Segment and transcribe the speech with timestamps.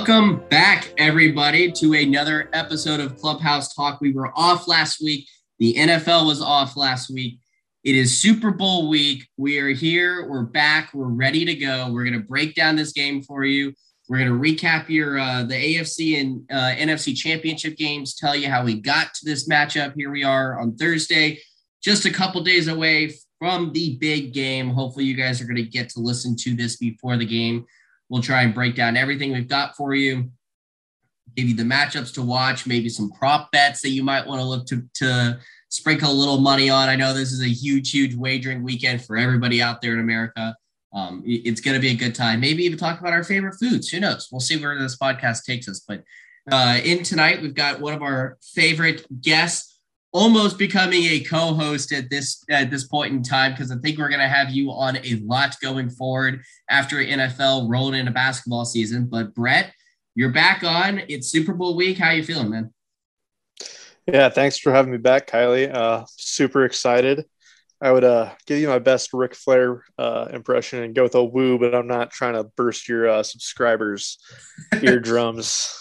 [0.00, 4.00] Welcome back, everybody, to another episode of Clubhouse Talk.
[4.00, 5.28] We were off last week.
[5.58, 7.38] The NFL was off last week.
[7.84, 9.28] It is Super Bowl week.
[9.36, 10.26] We are here.
[10.26, 10.94] We're back.
[10.94, 11.92] We're ready to go.
[11.92, 13.74] We're going to break down this game for you.
[14.08, 18.14] We're going to recap your uh, the AFC and uh, NFC championship games.
[18.14, 19.92] Tell you how we got to this matchup.
[19.96, 21.40] Here we are on Thursday,
[21.84, 24.70] just a couple days away from the big game.
[24.70, 27.66] Hopefully, you guys are going to get to listen to this before the game.
[28.10, 30.30] We'll try and break down everything we've got for you,
[31.36, 34.44] give you the matchups to watch, maybe some prop bets that you might want to
[34.44, 35.38] look to, to
[35.68, 36.88] sprinkle a little money on.
[36.88, 40.56] I know this is a huge, huge wagering weekend for everybody out there in America.
[40.92, 42.40] Um, it's going to be a good time.
[42.40, 43.88] Maybe even talk about our favorite foods.
[43.90, 44.28] Who knows?
[44.32, 45.84] We'll see where this podcast takes us.
[45.86, 46.02] But
[46.50, 49.69] uh, in tonight, we've got one of our favorite guests
[50.12, 54.08] almost becoming a co-host at this at this point in time because I think we're
[54.08, 59.06] going to have you on a lot going forward after NFL rolling into basketball season.
[59.06, 59.72] But Brett,
[60.14, 61.02] you're back on.
[61.08, 61.98] It's Super Bowl week.
[61.98, 62.72] How you feeling, man?
[64.06, 65.72] Yeah, thanks for having me back, Kylie.
[65.72, 67.24] Uh, super excited.
[67.82, 71.24] I would uh, give you my best Ric Flair uh, impression and go with a
[71.24, 74.18] woo, but I'm not trying to burst your uh, subscribers'
[74.82, 75.74] eardrums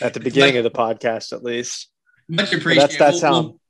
[0.00, 1.88] at the beginning of the podcast, at least.
[2.30, 2.98] Much appreciated.
[2.98, 3.60] That's that's we'll, how we'll,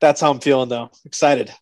[0.00, 0.90] that's how I'm feeling though.
[1.04, 1.52] Excited.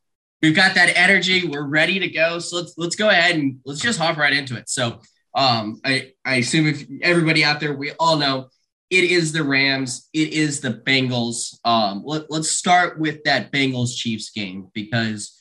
[0.42, 1.48] We've got that energy.
[1.48, 2.38] We're ready to go.
[2.38, 4.68] So let's let's go ahead and let's just hop right into it.
[4.68, 5.00] So
[5.34, 8.48] um, I I assume if everybody out there, we all know
[8.90, 10.08] it is the Rams.
[10.12, 11.58] It is the Bengals.
[11.64, 15.36] Um, let, let's start with that Bengals Chiefs game because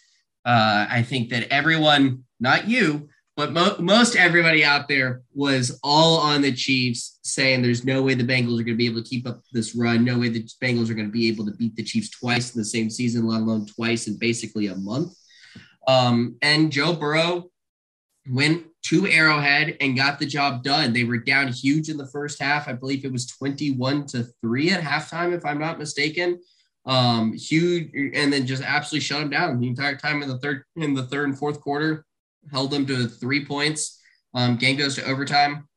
[0.46, 6.18] uh, I think that everyone, not you, but mo- most everybody out there was all
[6.20, 9.10] on the Chiefs, saying there's no way the Bengals are going to be able to
[9.10, 10.06] keep up this run.
[10.06, 12.60] No way the Bengals are going to be able to beat the Chiefs twice in
[12.60, 15.14] the same season, let alone twice in basically a month.
[15.88, 17.52] Um, and Joe Burrow
[18.30, 20.94] went to Arrowhead and got the job done.
[20.94, 22.70] They were down huge in the first half.
[22.70, 26.40] I believe it was 21 to 3 at halftime, if I'm not mistaken.
[26.86, 30.64] Um, huge, and then just absolutely shut them down the entire time in the third
[30.76, 32.06] in the third and fourth quarter
[32.52, 34.02] held them to three points.
[34.34, 35.68] Um, game goes to overtime,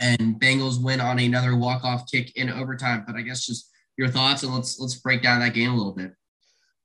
[0.00, 3.04] and Bengals win on another walk off kick in overtime.
[3.06, 5.94] But I guess just your thoughts and let's let's break down that game a little
[5.94, 6.12] bit.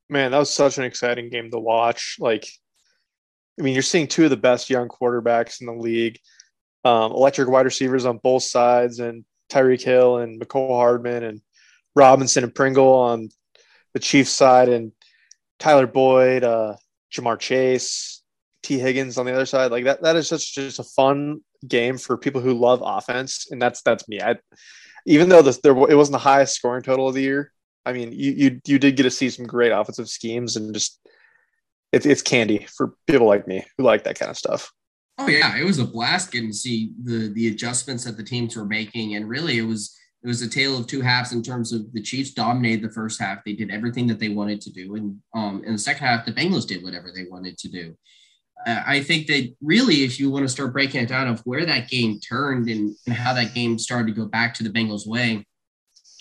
[0.10, 2.18] Man, that was such an exciting game to watch.
[2.20, 2.48] Like,
[3.60, 6.20] I mean, you're seeing two of the best young quarterbacks in the league,
[6.84, 11.42] um, electric wide receivers on both sides, and Tyreek Hill and Mecole Hardman and
[11.96, 13.30] Robinson and Pringle on
[13.94, 14.92] the Chiefs side, and
[15.60, 16.76] Tyler Boyd, uh,
[17.14, 18.21] Ja'Marr Chase,
[18.64, 19.72] Tee Higgins on the other side.
[19.72, 23.62] Like that, that is just just a fun game for people who love offense, and
[23.62, 24.22] that's that's me.
[24.22, 24.38] I,
[25.06, 27.52] even though this, there it wasn't the highest scoring total of the year.
[27.86, 31.00] I mean, you you you did get to see some great offensive schemes, and just
[31.92, 34.72] it's it's candy for people like me who like that kind of stuff.
[35.18, 38.56] Oh yeah, it was a blast getting to see the the adjustments that the teams
[38.56, 41.74] were making, and really it was it was a tale of two halves in terms
[41.74, 43.44] of the Chiefs dominated the first half.
[43.44, 46.34] They did everything that they wanted to do, and um, in the second half, the
[46.34, 47.96] Bengals did whatever they wanted to do.
[48.66, 51.90] I think that really, if you want to start breaking it down of where that
[51.90, 55.46] game turned and, and how that game started to go back to the Bengals' way,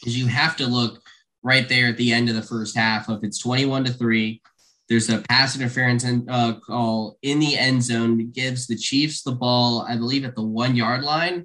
[0.06, 1.02] is you have to look
[1.42, 3.08] right there at the end of the first half.
[3.08, 4.40] If it's 21 to 3,
[4.88, 9.22] there's a pass interference in, uh, call in the end zone that gives the Chiefs
[9.22, 11.44] the ball, I believe, at the one yard line.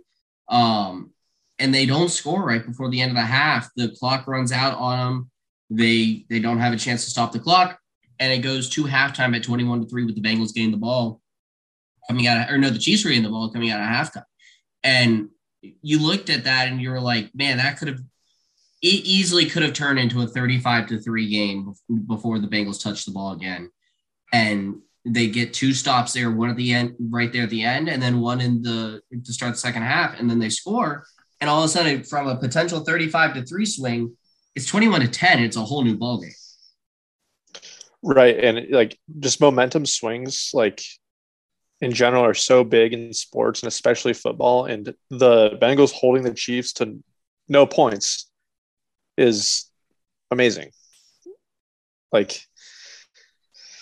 [0.50, 1.12] Um,
[1.60, 3.70] and they don't score right before the end of the half.
[3.76, 5.32] The clock runs out on them.
[5.70, 7.80] They they don't have a chance to stop the clock
[8.20, 11.22] and it goes to halftime at 21 to 3 with the Bengals getting the ball
[12.08, 14.24] coming out of, or no, the Chiefs were getting the ball coming out of halftime.
[14.84, 15.30] And
[15.62, 18.00] you looked at that and you were like, man, that could have
[18.82, 21.74] it easily could have turned into a 35 to 3 game
[22.06, 23.72] before the Bengals touched the ball again.
[24.32, 27.90] And they get two stops there, one at the end, right there at the end,
[27.90, 31.06] and then one in the to start the second half, and then they score.
[31.42, 34.18] And all of a sudden, from a potential 35 to 3 swing,
[34.56, 35.44] it's 21 to 10.
[35.44, 36.32] It's a whole new ball game.
[38.08, 38.38] Right.
[38.38, 40.80] And like just momentum swings, like
[41.82, 44.66] in general, are so big in sports and especially football.
[44.66, 47.04] And the Bengals holding the Chiefs to
[47.50, 48.30] no points
[49.18, 49.72] is
[50.30, 50.70] amazing.
[52.12, 52.46] Like,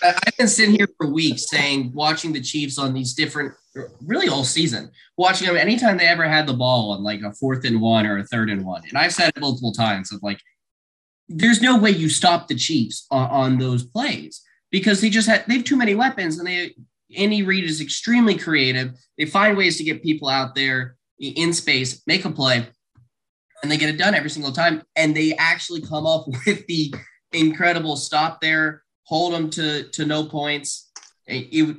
[0.02, 3.54] I've been sitting here for weeks saying, watching the Chiefs on these different,
[4.02, 7.66] really all season, watching them anytime they ever had the ball on like a fourth
[7.66, 8.84] and one or a third and one.
[8.88, 10.40] And I've said it multiple times of like,
[11.30, 14.42] there's no way you stop the Chiefs on, on those plays
[14.72, 16.76] because they just have they have too many weapons and they
[17.16, 18.94] Andy Reid is extremely creative.
[19.18, 22.68] They find ways to get people out there in space, make a play,
[23.62, 24.84] and they get it done every single time.
[24.96, 26.94] And they actually come up with the
[27.32, 30.92] incredible stop there, hold them to to no points.
[31.28, 31.78] It, it,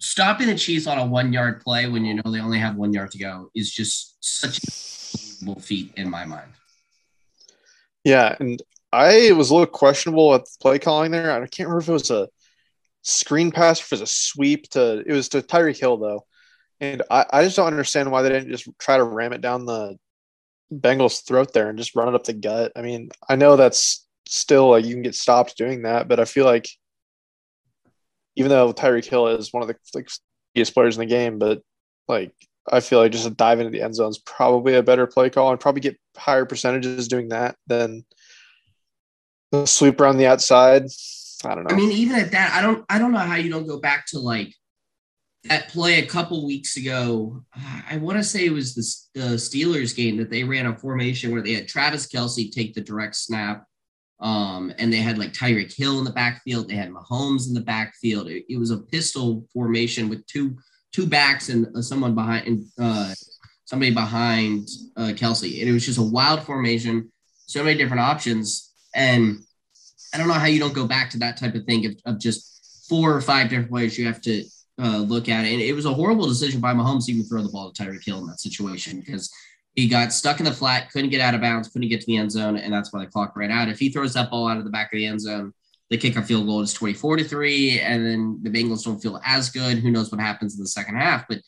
[0.00, 2.92] stopping the Chiefs on a one yard play when you know they only have one
[2.92, 6.50] yard to go is just such a feat in my mind.
[8.04, 8.60] Yeah, and
[8.92, 11.32] I was a little questionable at the play calling there.
[11.32, 12.28] I can't remember if it was a
[13.02, 16.24] screen pass if it was a sweep to it was to Tyreek Hill though.
[16.80, 19.66] And I, I just don't understand why they didn't just try to ram it down
[19.66, 19.96] the
[20.72, 22.72] Bengals throat there and just run it up the gut.
[22.76, 26.24] I mean, I know that's still like you can get stopped doing that, but I
[26.24, 26.68] feel like
[28.36, 29.76] even though Tyreek Hill is one of the
[30.54, 31.62] biggest players in the game, but
[32.08, 32.32] like
[32.70, 35.30] I feel like just a dive into the end zone is probably a better play
[35.30, 38.04] call and probably get higher percentages doing that than
[39.52, 40.86] the sweep around the outside.
[41.44, 41.74] I don't know.
[41.74, 44.06] I mean, even at that, I don't I don't know how you don't go back
[44.08, 44.54] to like
[45.44, 47.44] that play a couple weeks ago.
[47.88, 51.32] I want to say it was the, the Steelers game that they ran a formation
[51.32, 53.64] where they had Travis Kelce take the direct snap.
[54.20, 56.68] Um, and they had like Tyreek Hill in the backfield.
[56.68, 58.28] They had Mahomes in the backfield.
[58.28, 60.56] It, it was a pistol formation with two
[60.92, 63.12] two backs and uh, someone behind and uh,
[63.64, 65.60] somebody behind uh, Kelce.
[65.60, 67.10] And it was just a wild formation.
[67.46, 68.71] So many different options.
[68.94, 69.38] And
[70.14, 72.20] I don't know how you don't go back to that type of thing of, of
[72.20, 74.44] just four or five different ways you have to
[74.80, 75.52] uh, look at it.
[75.52, 78.04] And it was a horrible decision by Mahomes to even throw the ball to Tyreek
[78.04, 79.30] Hill in that situation because
[79.74, 82.18] he got stuck in the flat, couldn't get out of bounds, couldn't get to the
[82.18, 83.68] end zone, and that's why the clock ran out.
[83.68, 85.54] If he throws that ball out of the back of the end zone,
[85.88, 89.50] the kickoff field goal is 24 to 3, and then the Bengals don't feel as
[89.50, 89.78] good.
[89.78, 91.26] Who knows what happens in the second half?
[91.28, 91.38] But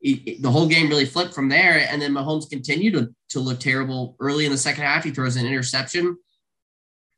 [0.00, 1.86] it, it, the whole game really flipped from there.
[1.90, 5.04] And then Mahomes continued to, to look terrible early in the second half.
[5.04, 6.16] He throws an interception.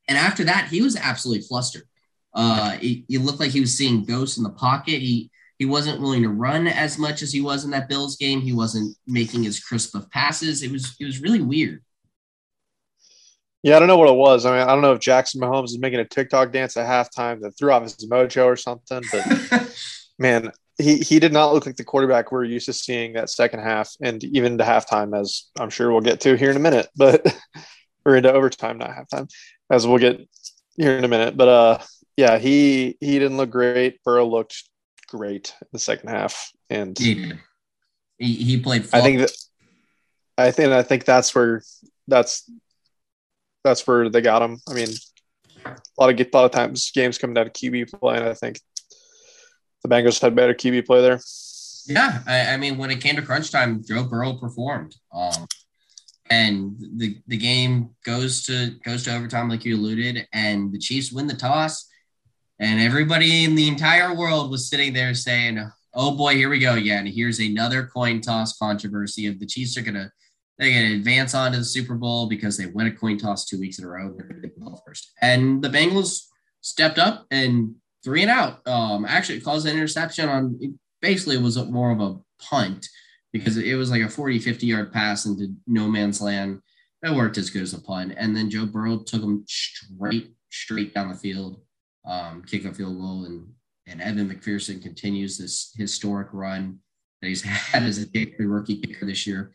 [0.08, 1.84] And after that, he was absolutely flustered.
[2.34, 5.00] Uh, he, he looked like he was seeing ghosts in the pocket.
[5.00, 8.40] He he wasn't willing to run as much as he was in that Bills game.
[8.40, 10.62] He wasn't making as crisp of passes.
[10.62, 11.84] It was it was really weird.
[13.62, 14.44] Yeah, I don't know what it was.
[14.44, 17.40] I mean, I don't know if Jackson Mahomes is making a TikTok dance at halftime
[17.42, 19.78] that threw off his mojo or something, but
[20.18, 23.60] man, he, he did not look like the quarterback we're used to seeing that second
[23.60, 26.88] half and even to halftime, as I'm sure we'll get to here in a minute,
[26.96, 27.24] but
[28.04, 29.30] we're into overtime, not halftime,
[29.72, 30.28] as we'll get
[30.76, 31.36] here in a minute.
[31.36, 31.78] But uh,
[32.16, 33.98] yeah, he he didn't look great.
[34.04, 34.62] Burrow looked
[35.08, 37.40] great in the second half, and he did.
[38.18, 38.86] He, he played.
[38.92, 39.32] I think that.
[40.38, 41.62] I think I think that's where
[42.06, 42.48] that's
[43.64, 44.58] that's where they got him.
[44.68, 44.88] I mean,
[45.64, 48.34] a lot of a lot of times games come down to QB play, and I
[48.34, 48.60] think
[49.82, 51.20] the Bengals had better QB play there.
[51.86, 55.46] Yeah, I, I mean, when it came to crunch time, Joe Burrow performed, um,
[56.32, 61.12] and the the game goes to goes to overtime, like you alluded, and the Chiefs
[61.12, 61.88] win the toss,
[62.58, 65.58] and everybody in the entire world was sitting there saying,
[65.94, 67.06] "Oh boy, here we go again.
[67.06, 70.10] Here's another coin toss controversy of the Chiefs are gonna."
[70.58, 73.46] They're going to advance on to the Super Bowl because they win a coin toss
[73.46, 74.14] two weeks in a row.
[74.14, 75.10] They're to the first.
[75.20, 76.26] And the Bengals
[76.60, 77.74] stepped up and
[78.04, 78.64] three and out.
[78.68, 82.86] Um, actually, it caused an interception on basically it was more of a punt
[83.32, 86.60] because it was like a 40, 50 yard pass into no man's land.
[87.02, 88.14] That worked as good as a punt.
[88.16, 91.60] And then Joe Burrow took him straight, straight down the field,
[92.06, 93.24] um, kick a field goal.
[93.24, 93.48] And,
[93.86, 96.78] and Evan McPherson continues this historic run
[97.20, 99.52] that he's had as a rookie kicker this year.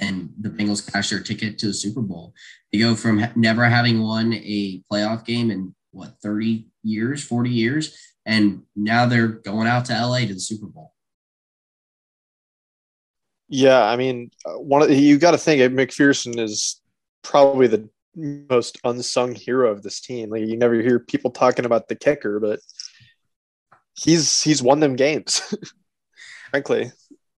[0.00, 2.32] And the Bengals cash their ticket to the Super Bowl.
[2.72, 7.98] They go from never having won a playoff game in what 30 years, 40 years,
[8.24, 10.92] and now they're going out to LA to the Super Bowl.
[13.48, 16.80] Yeah, I mean, uh, one of the, you got to think McPherson is
[17.22, 20.30] probably the most unsung hero of this team.
[20.30, 22.60] Like you never hear people talking about the kicker, but
[23.96, 25.54] he's he's won them games.
[26.50, 26.92] Frankly,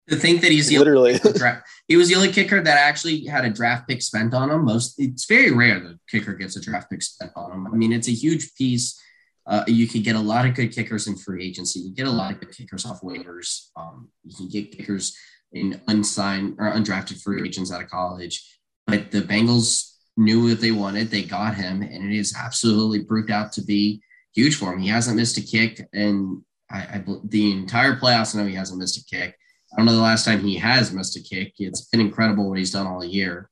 [0.09, 3.45] to think that he's the literally draft, he was the only kicker that actually had
[3.45, 4.65] a draft pick spent on him.
[4.65, 7.67] Most it's very rare the kicker gets a draft pick spent on him.
[7.67, 9.01] I mean, it's a huge piece.
[9.47, 11.81] Uh, you can get a lot of good kickers in free agency.
[11.81, 13.69] You get a lot of good kickers off waivers.
[13.77, 15.17] Um, you can get kickers
[15.53, 18.59] in unsigned or undrafted free agents out of college.
[18.87, 21.11] But the Bengals knew what they wanted.
[21.11, 24.03] They got him, and it is absolutely proved out to be
[24.35, 24.81] huge for him.
[24.81, 28.35] He hasn't missed a kick, and I, I the entire playoffs.
[28.35, 29.37] I know he hasn't missed a kick.
[29.73, 31.55] I don't know the last time he has missed a kick.
[31.59, 33.50] It's been incredible what he's done all year.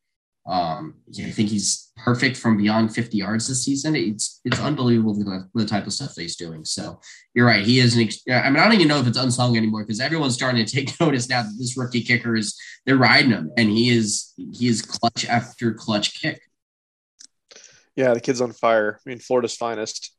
[0.49, 3.95] Um, I think he's perfect from beyond 50 yards this season.
[3.95, 6.65] It's it's unbelievable the, the type of stuff that he's doing.
[6.65, 7.01] So
[7.35, 7.65] you're right.
[7.65, 8.03] He is an.
[8.03, 10.73] Ex- I mean, I don't even know if it's unsung anymore because everyone's starting to
[10.77, 14.69] take notice now that this rookie kicker is they're riding him, and he is he
[14.69, 16.41] is clutch after clutch kick.
[17.95, 19.01] Yeah, the kid's on fire.
[19.05, 20.15] I mean, Florida's finest.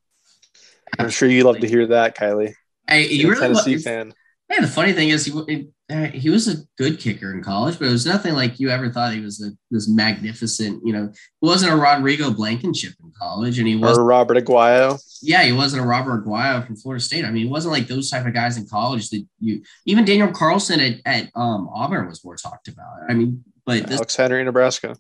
[0.99, 2.53] I'm sure you love to hear that, Kylie.
[2.87, 4.13] Hey, you really Tennessee fan.
[4.49, 7.91] Yeah, the funny thing is, he, he was a good kicker in college, but it
[7.91, 10.85] was nothing like you ever thought he was a, this magnificent.
[10.85, 15.01] You know, he wasn't a Rodrigo Blankenship in college, and he was or Robert Aguayo.
[15.23, 17.25] Yeah, he wasn't a Robert Aguayo from Florida State.
[17.25, 20.31] I mean, he wasn't like those type of guys in college that you even Daniel
[20.31, 22.99] Carlson at, at um, Auburn was more talked about.
[23.09, 24.95] I mean, but this, Alex Henery, Nebraska.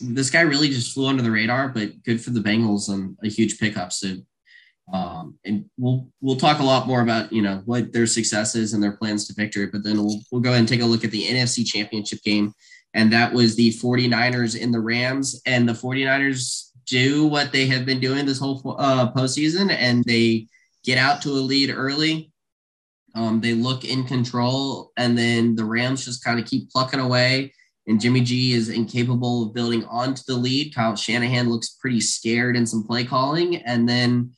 [0.00, 3.28] This guy really just flew under the radar, but good for the Bengals and a
[3.28, 3.92] huge pickup.
[3.92, 4.16] So
[4.92, 8.82] um, and we'll we'll talk a lot more about you know what their successes and
[8.82, 11.10] their plans to victory, but then we'll we'll go ahead and take a look at
[11.10, 12.52] the NFC Championship game.
[12.92, 15.40] And that was the 49ers in the Rams.
[15.46, 20.48] And the 49ers do what they have been doing this whole uh, postseason, and they
[20.84, 22.32] get out to a lead early.
[23.14, 27.54] Um, they look in control, and then the Rams just kind of keep plucking away.
[27.86, 30.74] And Jimmy G is incapable of building onto the lead.
[30.74, 34.32] Kyle Shanahan looks pretty scared in some play calling, and then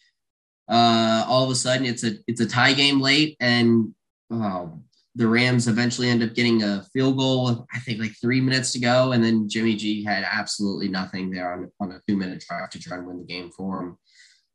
[0.68, 3.94] uh, all of a sudden it's a it's a tie game late, and
[4.32, 4.66] uh,
[5.14, 8.80] the Rams eventually end up getting a field goal I think like three minutes to
[8.80, 12.70] go, and then Jimmy G had absolutely nothing there on, on a two minute drive
[12.70, 13.98] to try and win the game for him.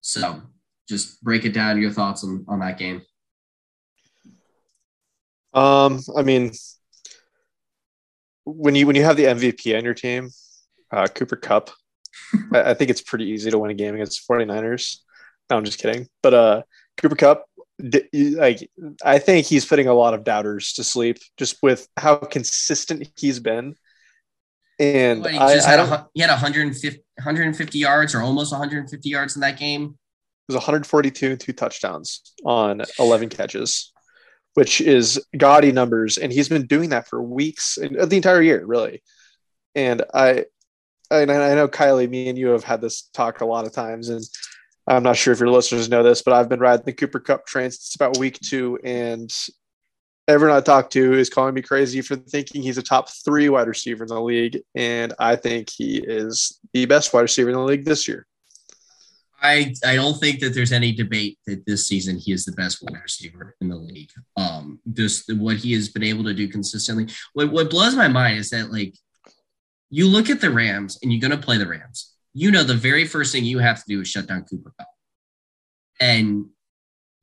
[0.02, 0.42] So
[0.88, 1.82] just break it down.
[1.82, 3.02] Your thoughts on, on that game?
[5.54, 6.52] Um, I mean,
[8.46, 10.30] when you when you have the MVP on your team,
[10.92, 11.72] uh, Cooper Kupp,
[12.54, 14.98] I, I, think it's pretty easy to win a game against 49ers.
[15.50, 16.08] No, I'm just kidding.
[16.22, 16.62] But uh,
[16.98, 17.46] Cooper Kupp,
[18.14, 18.70] like
[19.04, 23.40] I think he's putting a lot of doubters to sleep just with how consistent he's
[23.40, 23.76] been.
[24.80, 29.42] And he, I, had a, he had 150, 150 yards or almost 150 yards in
[29.42, 29.84] that game.
[29.84, 33.92] It was 142 and two touchdowns on 11 catches,
[34.54, 36.18] which is gaudy numbers.
[36.18, 39.02] And he's been doing that for weeks and the entire year, really.
[39.74, 40.46] And I,
[41.10, 44.10] and I know Kylie, me and you have had this talk a lot of times,
[44.10, 44.24] and
[44.88, 47.46] I'm not sure if your listeners know this, but I've been riding the Cooper Kupp
[47.46, 49.30] train since about week two, and
[50.28, 53.68] everyone I talk to is calling me crazy for thinking he's a top three wide
[53.68, 57.62] receiver in the league, and I think he is the best wide receiver in the
[57.62, 58.26] league this year.
[59.42, 62.82] I I don't think that there's any debate that this season he is the best
[62.82, 64.12] wide receiver in the league.
[64.36, 67.08] Um, just what he has been able to do consistently.
[67.34, 68.96] What what blows my mind is that like
[69.90, 72.76] you look at the Rams and you're going to play the Rams you know the
[72.76, 74.88] very first thing you have to do is shut down Cooper Kupp.
[76.00, 76.46] And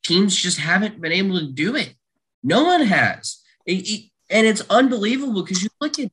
[0.05, 1.95] teams just haven't been able to do it.
[2.43, 3.41] No one has.
[3.65, 6.11] It, it, and it's unbelievable because you look at,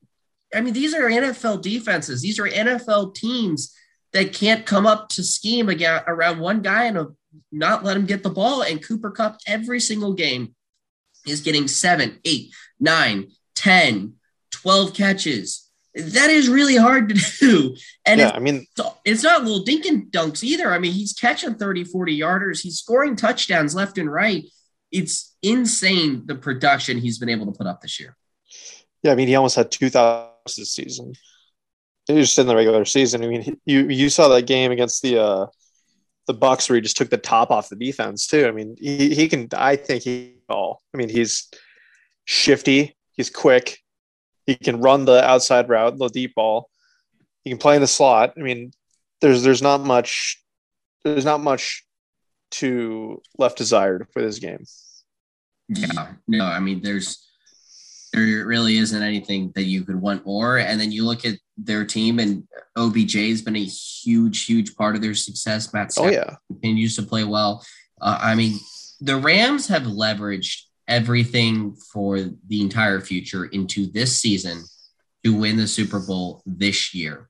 [0.53, 2.21] I mean, these are NFL defenses.
[2.21, 3.75] These are NFL teams
[4.13, 7.05] that can't come up to scheme again around one guy and uh,
[7.51, 8.61] not let him get the ball.
[8.61, 10.53] And Cooper Kupp, every single game
[11.25, 14.13] is getting seven, eight, nine, 10,
[14.51, 17.75] 12 catches that is really hard to do.
[18.05, 18.65] And yeah, I mean,
[19.05, 20.73] it's not little dinkin dunks either.
[20.73, 22.61] I mean, he's catching 30, 40 yarders.
[22.61, 24.45] He's scoring touchdowns left and right.
[24.91, 28.15] It's insane the production he's been able to put up this year.
[29.03, 31.13] Yeah, I mean, he almost had 2,000 this season.
[32.07, 33.23] Just in the regular season.
[33.23, 35.45] I mean, you you saw that game against the uh,
[36.27, 38.47] the Bucs where he just took the top off the defense too.
[38.47, 39.47] I mean, he, he can.
[39.55, 40.81] I think he all.
[40.93, 41.47] I mean, he's
[42.25, 42.97] shifty.
[43.11, 43.79] He's quick.
[44.45, 46.69] He can run the outside route, the deep ball.
[47.43, 48.33] He can play in the slot.
[48.37, 48.71] I mean,
[49.21, 50.41] there's there's not much
[51.03, 51.85] there's not much
[52.51, 54.65] to left desired for this game.
[55.69, 57.25] Yeah, no, I mean, there's
[58.13, 60.57] there really isn't anything that you could want more.
[60.57, 62.45] And then you look at their team, and
[62.75, 65.73] OBJ has been a huge, huge part of their success.
[65.73, 67.65] Matt Stafford oh yeah, continues to play well.
[68.01, 68.59] Uh, I mean,
[68.99, 74.63] the Rams have leveraged everything for the entire future into this season
[75.23, 77.29] to win the Super Bowl this year.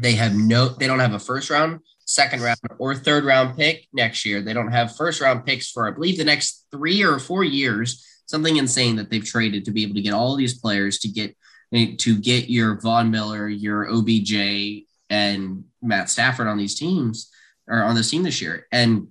[0.00, 3.86] They have no, they don't have a first round, second round, or third round pick
[3.92, 4.42] next year.
[4.42, 8.04] They don't have first round picks for, I believe, the next three or four years.
[8.26, 11.36] Something insane that they've traded to be able to get all these players to get
[11.72, 17.30] to get your Von Miller, your OBJ, and Matt Stafford on these teams
[17.68, 18.66] or on this team this year.
[18.70, 19.08] And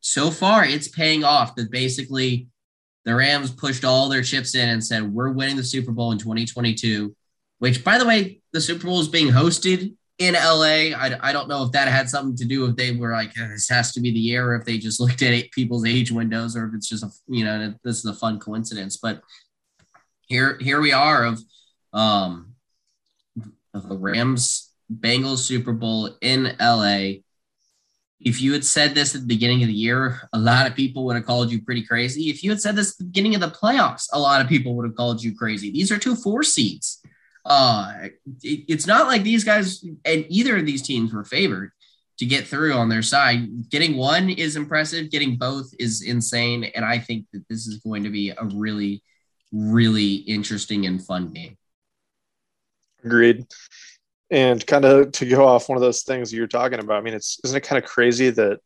[0.00, 1.54] so far, it's paying off.
[1.54, 2.48] That basically
[3.04, 6.18] the Rams pushed all their chips in and said, We're winning the Super Bowl in
[6.18, 7.14] 2022,
[7.58, 10.96] which, by the way, the Super Bowl is being hosted in LA.
[10.96, 13.68] I, I don't know if that had something to do if they were like, This
[13.68, 16.66] has to be the year, or if they just looked at people's age windows, or
[16.66, 18.96] if it's just a, you know, this is a fun coincidence.
[18.96, 19.20] But
[20.26, 21.40] here, here we are of,
[21.92, 22.54] um,
[23.74, 27.20] of the Rams Bengals Super Bowl in LA
[28.24, 31.04] if you had said this at the beginning of the year, a lot of people
[31.04, 32.30] would have called you pretty crazy.
[32.30, 34.74] If you had said this at the beginning of the playoffs, a lot of people
[34.74, 35.70] would have called you crazy.
[35.70, 37.02] These are two four seeds.
[37.44, 37.92] Uh,
[38.42, 41.70] it, it's not like these guys and either of these teams were favored
[42.18, 43.68] to get through on their side.
[43.70, 45.10] Getting one is impressive.
[45.10, 46.64] Getting both is insane.
[46.74, 49.02] And I think that this is going to be a really,
[49.52, 51.58] really interesting and fun game.
[53.04, 53.44] Agreed.
[54.34, 57.14] And kind of to go off one of those things you're talking about, I mean,
[57.14, 58.58] it's isn't it kind of crazy that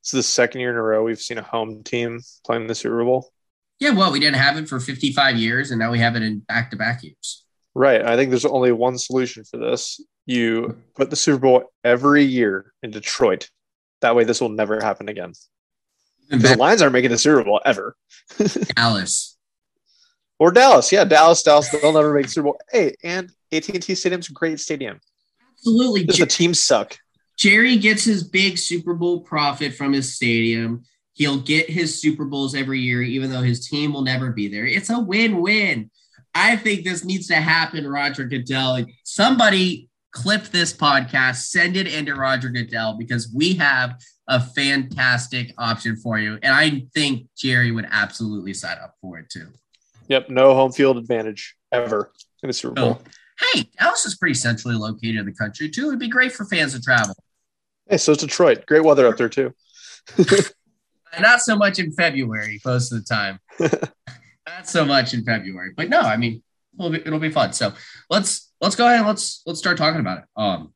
[0.00, 3.04] it's the second year in a row we've seen a home team playing the Super
[3.04, 3.32] Bowl?
[3.80, 6.38] Yeah, well, we didn't have it for 55 years, and now we have it in
[6.38, 7.44] back to back years.
[7.74, 8.00] Right.
[8.00, 10.00] I think there's only one solution for this.
[10.24, 13.50] You put the Super Bowl every year in Detroit.
[14.02, 15.32] That way, this will never happen again.
[16.30, 17.96] The Lions aren't making the Super Bowl ever.
[18.76, 19.35] Dallas.
[20.38, 20.92] Or Dallas.
[20.92, 21.68] Yeah, Dallas, Dallas.
[21.70, 22.60] They'll never make Super Bowl.
[22.70, 25.00] Hey, and AT&T Stadium's a great stadium.
[25.58, 26.04] Absolutely.
[26.04, 26.96] The teams suck.
[27.38, 30.84] Jerry gets his big Super Bowl profit from his stadium.
[31.14, 34.66] He'll get his Super Bowls every year, even though his team will never be there.
[34.66, 35.90] It's a win-win.
[36.34, 38.84] I think this needs to happen, Roger Goodell.
[39.04, 45.96] Somebody clip this podcast, send it into Roger Goodell because we have a fantastic option
[45.96, 46.38] for you.
[46.42, 49.48] And I think Jerry would absolutely sign up for it too.
[50.08, 53.02] Yep, no home field advantage ever in the Super Bowl.
[53.52, 55.88] Hey, Dallas is pretty centrally located in the country too.
[55.88, 57.14] It'd be great for fans to travel.
[57.88, 58.66] Hey, so it's Detroit.
[58.66, 59.52] Great weather up there too.
[61.20, 63.40] Not so much in February, most of the time.
[64.46, 66.42] Not so much in February, but no, I mean,
[66.78, 67.52] it'll be, it'll be fun.
[67.52, 67.72] So
[68.10, 70.24] let's let's go ahead and let's let's start talking about it.
[70.36, 70.72] Um,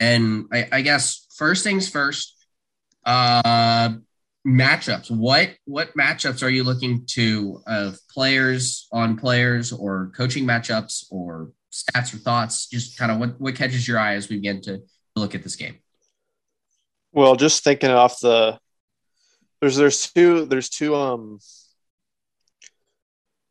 [0.00, 2.36] and I, I guess first things first,
[3.04, 3.94] uh,
[4.46, 5.10] matchups.
[5.10, 11.50] What what matchups are you looking to of players on players or coaching matchups or
[11.72, 12.66] stats or thoughts?
[12.66, 14.80] Just kind of what what catches your eye as we begin to
[15.16, 15.78] look at this game.
[17.12, 18.58] Well, just thinking off the
[19.60, 21.38] there's there's two there's two um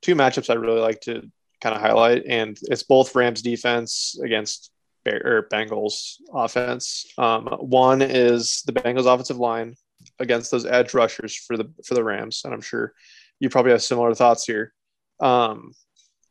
[0.01, 1.21] two matchups I really like to
[1.61, 4.71] kind of highlight, and it's both Rams defense against
[5.05, 7.11] or Bengals offense.
[7.17, 9.75] Um, one is the Bengals offensive line
[10.19, 12.93] against those edge rushers for the for the Rams, and I'm sure
[13.39, 14.73] you probably have similar thoughts here.
[15.19, 15.73] Um,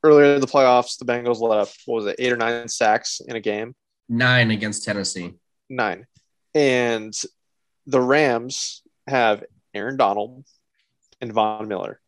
[0.02, 3.20] earlier in the playoffs, the Bengals let up what was it, eight or nine sacks
[3.26, 3.74] in a game?
[4.08, 5.34] Nine against Tennessee.
[5.68, 6.06] Nine,
[6.54, 7.14] and
[7.86, 9.44] the Rams have
[9.74, 10.44] Aaron Donald
[11.20, 12.00] and Von Miller.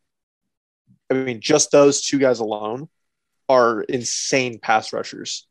[1.09, 2.89] I mean, just those two guys alone
[3.49, 5.47] are insane pass rushers.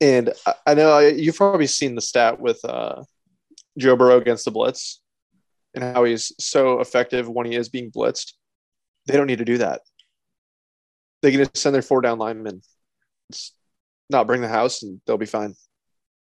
[0.00, 0.32] And
[0.66, 3.04] I know you've probably seen the stat with uh,
[3.78, 5.00] Joe Burrow against the blitz
[5.74, 8.32] and how he's so effective when he is being blitzed.
[9.06, 9.82] They don't need to do that.
[11.22, 12.62] They can just send their four down linemen,
[14.10, 15.54] not bring the house, and they'll be fine.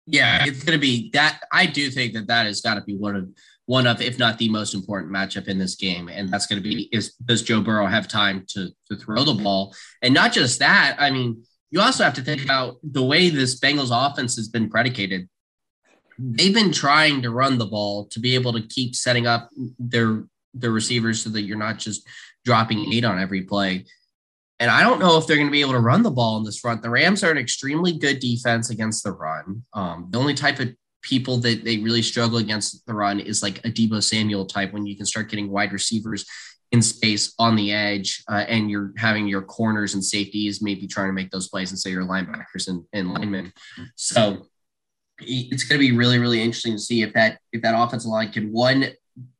[0.07, 1.40] Yeah, it's going to be that.
[1.53, 3.29] I do think that that has got to be one of
[3.66, 6.09] one of, if not the most important matchup in this game.
[6.09, 9.35] And that's going to be is does Joe Burrow have time to, to throw the
[9.35, 9.75] ball?
[10.03, 13.59] And not just that, I mean, you also have to think about the way this
[13.59, 15.29] Bengals offense has been predicated.
[16.18, 20.24] They've been trying to run the ball to be able to keep setting up their
[20.55, 22.07] their receivers so that you're not just
[22.44, 23.85] dropping eight on every play.
[24.59, 26.44] And I don't know if they're going to be able to run the ball in
[26.44, 26.81] this front.
[26.81, 29.64] The Rams are an extremely good defense against the run.
[29.74, 33.59] Um, the only type of people that they really struggle against the run is like
[33.59, 36.24] a Deebo Samuel type when you can start getting wide receivers
[36.72, 41.09] in space on the edge uh, and you're having your corners and safeties maybe trying
[41.09, 43.52] to make those plays and say your linebackers and, and linemen.
[43.94, 44.46] So
[45.20, 48.33] it's going to be really, really interesting to see if that if that offensive line
[48.33, 48.87] can one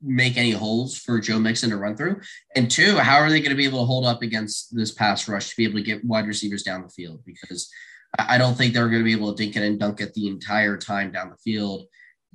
[0.03, 2.21] make any holes for Joe Mixon to run through,
[2.55, 5.29] and two, how are they going to be able to hold up against this pass
[5.29, 7.71] rush to be able to get wide receivers down the field because
[8.19, 10.29] I don't think they're going to be able to dink it and dunk it the
[10.29, 11.87] entire time down the field.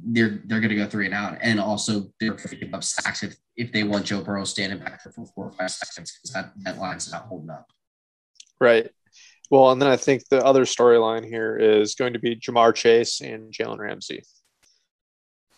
[0.03, 2.83] They're they're going to go three and out, and also they're going to give up
[2.83, 6.33] sacks if, if they want Joe Burrow standing back for four or five seconds because
[6.33, 7.67] that, that line's not holding up.
[8.59, 8.91] Right.
[9.51, 13.21] Well, and then I think the other storyline here is going to be Ja'Marr Chase
[13.21, 14.23] and Jalen Ramsey.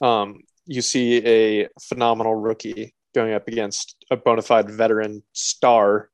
[0.02, 6.10] Um, you see a phenomenal rookie going up against a bona fide veteran star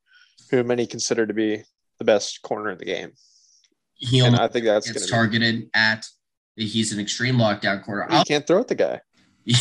[0.51, 1.63] who many consider to be
[1.97, 3.13] the best corner in the game
[3.99, 5.69] he and I think that's gets targeted be...
[5.73, 6.05] at.
[6.55, 8.07] He's an extreme lockdown corner.
[8.09, 9.01] I can't throw at the guy.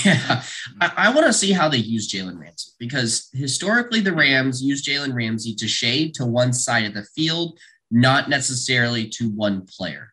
[0.05, 0.43] Yeah,
[0.83, 4.85] I, I want to see how they use Jalen Ramsey because historically the Rams use
[4.85, 7.59] Jalen Ramsey to shade to one side of the field,
[7.90, 10.12] not necessarily to one player.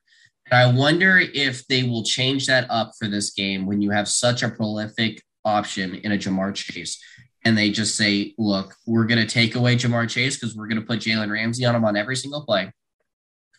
[0.49, 4.07] And I wonder if they will change that up for this game when you have
[4.07, 7.01] such a prolific option in a Ja'Marr Chase.
[7.43, 10.79] And they just say, look, we're going to take away Ja'Marr Chase because we're going
[10.79, 12.71] to put Jalen Ramsey on him on every single play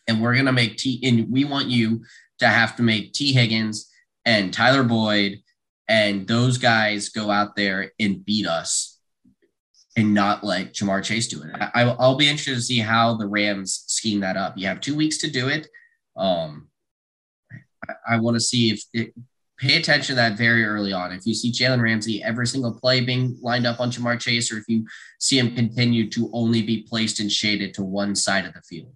[0.07, 2.03] and we're gonna make T and we want you
[2.39, 3.91] to have to make Tee Higgins
[4.25, 5.39] and Tyler Boyd
[5.87, 8.99] and those guys go out there and beat us
[9.95, 11.49] and not let Ja'Marr Chase do it.
[11.73, 14.57] I, will be interested to see how the Rams scheme that up.
[14.57, 15.67] You have two weeks to do it.
[16.15, 16.69] Um,
[17.87, 19.13] I, I want to see if it,
[19.57, 21.11] pay attention to that very early on.
[21.11, 24.57] If you see Jalen Ramsey every single play being lined up on Ja'Marr Chase, or
[24.57, 24.85] if you
[25.19, 28.93] see him continue to only be placed and shaded to one side of the field.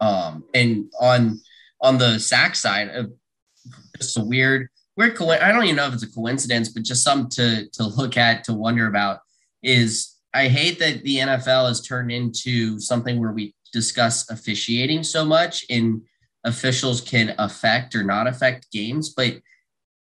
[0.00, 1.40] Um, and on
[1.80, 3.04] on the sack side, uh,
[3.96, 5.16] just a weird, weird.
[5.16, 8.16] Co- I don't even know if it's a coincidence, but just something to to look
[8.16, 9.20] at to wonder about
[9.62, 15.24] is I hate that the NFL has turned into something where we discuss officiating so
[15.24, 16.02] much and
[16.44, 19.40] officials can affect or not affect games, but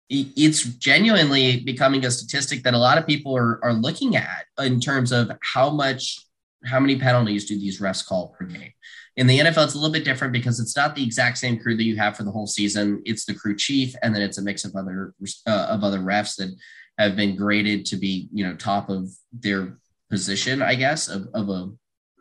[0.10, 4.80] it's genuinely becoming a statistic that a lot of people are, are looking at in
[4.80, 6.26] terms of how much
[6.66, 8.72] how many penalties do these refs call per game
[9.18, 11.76] in the NFL, it's a little bit different because it's not the exact same crew
[11.76, 13.02] that you have for the whole season.
[13.06, 15.14] It's the crew chief, and then it's a mix of other
[15.48, 16.56] uh, of other refs that
[16.98, 19.78] have been graded to be, you know, top of their
[20.12, 21.72] position, I guess, of, of a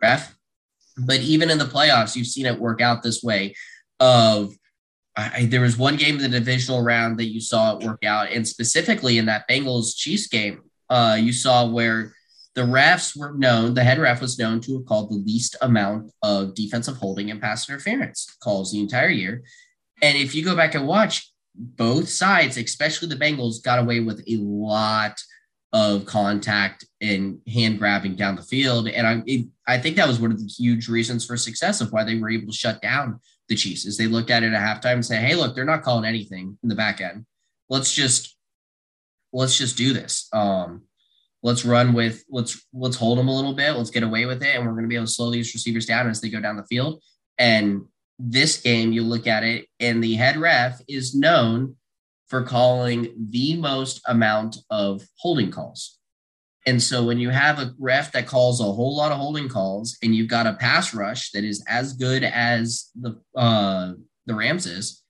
[0.02, 0.34] ref.
[0.96, 3.54] But even in the playoffs, you've seen it work out this way.
[3.98, 4.54] Of
[5.16, 8.30] I, there was one game in the divisional round that you saw it work out,
[8.30, 12.12] and specifically in that Bengals Chiefs game, uh, you saw where
[12.54, 16.10] the refs were known, the head ref was known to have called the least amount
[16.22, 19.42] of defensive holding and pass interference calls the entire year.
[20.02, 24.20] And if you go back and watch, both sides, especially the Bengals, got away with
[24.26, 25.20] a lot
[25.72, 28.88] of contact and hand grabbing down the field.
[28.88, 31.92] And I, it, I think that was one of the huge reasons for success of
[31.92, 33.84] why they were able to shut down the Chiefs.
[33.84, 36.58] Is they looked at it at halftime and say, "Hey, look, they're not calling anything
[36.62, 37.24] in the back end.
[37.68, 38.36] Let's just
[39.32, 40.82] let's just do this." Um,
[41.42, 44.54] let's run with let's let's hold them a little bit let's get away with it
[44.54, 46.56] and we're going to be able to slow these receivers down as they go down
[46.56, 47.02] the field
[47.38, 47.82] and
[48.18, 51.74] this game you look at it and the head ref is known
[52.30, 55.98] for calling the most amount of holding calls
[56.66, 59.98] and so when you have a ref that calls a whole lot of holding calls
[60.02, 63.92] and you've got a pass rush that is as good as the uh
[64.26, 65.02] the rams is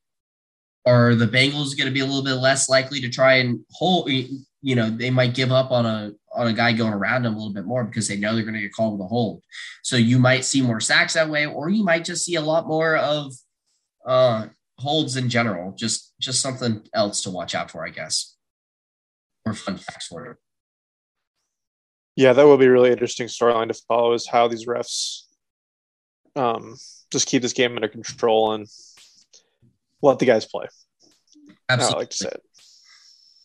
[0.86, 4.10] are the bengals going to be a little bit less likely to try and hold
[4.10, 7.36] you know they might give up on a on a guy going around him a
[7.36, 9.42] little bit more because they know they're going to get called with a hold.
[9.82, 12.68] So you might see more sacks that way, or you might just see a lot
[12.68, 13.32] more of
[14.06, 14.46] uh,
[14.80, 15.72] holds in general.
[15.72, 18.36] Just just something else to watch out for, I guess,
[19.46, 20.34] or fun facts for you.
[22.16, 24.12] Yeah, that will be a really interesting storyline to follow.
[24.12, 25.22] Is how these refs
[26.36, 26.76] um,
[27.10, 28.66] just keep this game under control and
[30.02, 30.66] let the guys play.
[31.68, 31.96] Absolutely.
[31.96, 32.42] I like to say it.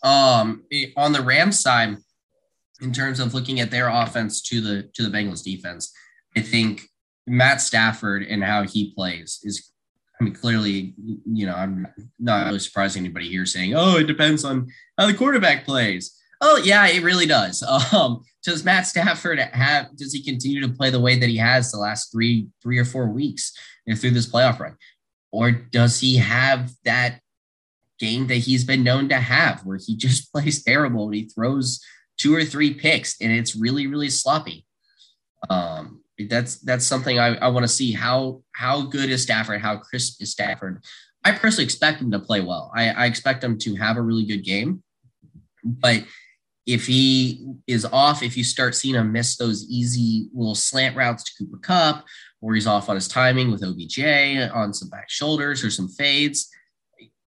[0.04, 0.64] Um,
[0.98, 1.98] on the Rams side,
[2.82, 5.92] in terms of looking at their offense to the to the Bengals defense,
[6.36, 6.84] I think
[7.26, 9.72] Matt Stafford and how he plays is
[10.20, 11.88] I mean, clearly, you know, I'm
[12.20, 16.62] not really surprised anybody here saying, "Oh, it depends on how the quarterback plays." Oh,
[16.64, 17.64] yeah, it really does.
[17.94, 19.96] Um, does Matt Stafford have?
[19.98, 22.86] Does he continue to play the way that he has the last three, three or
[22.86, 23.52] four weeks
[23.98, 24.78] through this playoff run,
[25.32, 27.20] or does he have that
[28.00, 31.82] game that he's been known to have, where he just plays terrible and he throws
[32.18, 34.66] two or three picks and it's really really sloppy.
[35.50, 39.78] Um, that's that's something I, I want to see how how good is Stafford, how
[39.78, 40.84] crisp is Stafford.
[41.24, 42.72] I personally expect him to play well.
[42.76, 44.84] I, I expect him to have a really good game,
[45.64, 46.04] but
[46.66, 51.24] if he is off, if you start seeing him miss those easy little slant routes
[51.24, 52.06] to Cooper Kupp,
[52.42, 54.00] or he's off on his timing with OBJ
[54.54, 56.50] on some back shoulders or some fades,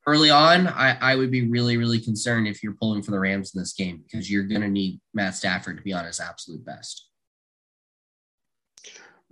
[0.06, 3.54] early on, I, I would be really, really concerned if you're pulling for the Rams
[3.56, 6.66] in this game because you're going to need Matt Stafford to be on his absolute
[6.66, 7.10] best.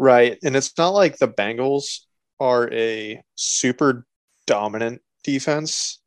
[0.02, 0.40] Right.
[0.44, 2.00] And it's not like the Bengals
[2.40, 4.08] are a super
[4.48, 6.02] dominant defense,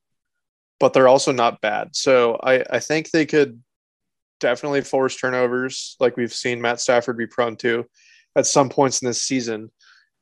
[0.80, 1.94] but they're also not bad.
[1.94, 3.62] So I, I think they could
[4.40, 7.84] definitely force turnovers like we've seen Matt Stafford be prone to
[8.34, 9.70] at some points in this season.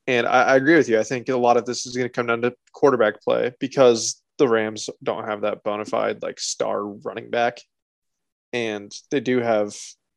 [0.07, 1.01] And I, I agree with you.
[1.01, 4.23] I think a lot of this is going to come down to quarterback play because
[4.37, 7.59] the Rams don't have that bona fide like star running back,
[8.53, 9.75] and they do have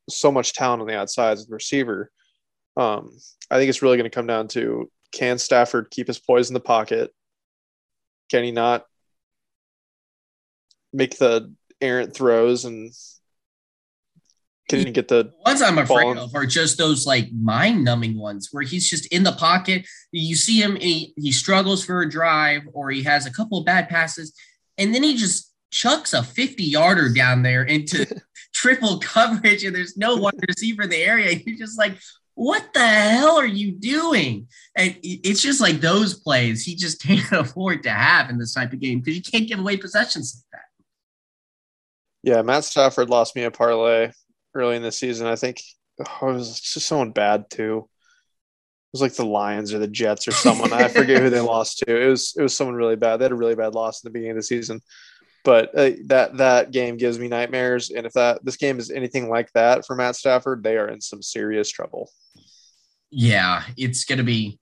[0.09, 2.11] so much talent on the outsides of the receiver.
[2.77, 3.17] Um,
[3.49, 6.53] I think it's really going to come down to can Stafford keep his poise in
[6.53, 7.11] the pocket?
[8.29, 8.85] Can he not
[10.91, 12.91] make the errant throws and
[14.67, 18.49] can he get the ones I'm afraid of are just those like mind numbing ones
[18.51, 19.85] where he's just in the pocket.
[20.11, 23.65] You see him, he, he struggles for a drive or he has a couple of
[23.65, 24.33] bad passes,
[24.79, 28.07] and then he just chucks a 50 yarder down there into
[28.55, 31.39] triple coverage, and there's no one receiver in the area.
[31.45, 31.95] You're just like,
[32.35, 34.47] what the hell are you doing?
[34.77, 38.73] And it's just like those plays he just can't afford to have in this type
[38.73, 40.65] of game because you can't give away possessions like that.
[42.29, 44.11] Yeah, Matt Stafford lost me a parlay
[44.53, 45.27] early in the season.
[45.27, 45.61] I think
[45.99, 47.87] oh, it was just someone bad too.
[47.87, 50.73] It was like the Lions or the Jets or someone.
[50.73, 52.01] I forget who they lost to.
[52.01, 53.17] It was it was someone really bad.
[53.17, 54.81] They had a really bad loss in the beginning of the season.
[55.43, 57.91] But uh, that that game gives me nightmares.
[57.91, 60.99] And if that this game is anything like that for Matt Stafford, they are in
[61.01, 62.09] some serious trouble.
[63.17, 64.59] Yeah, it's gonna be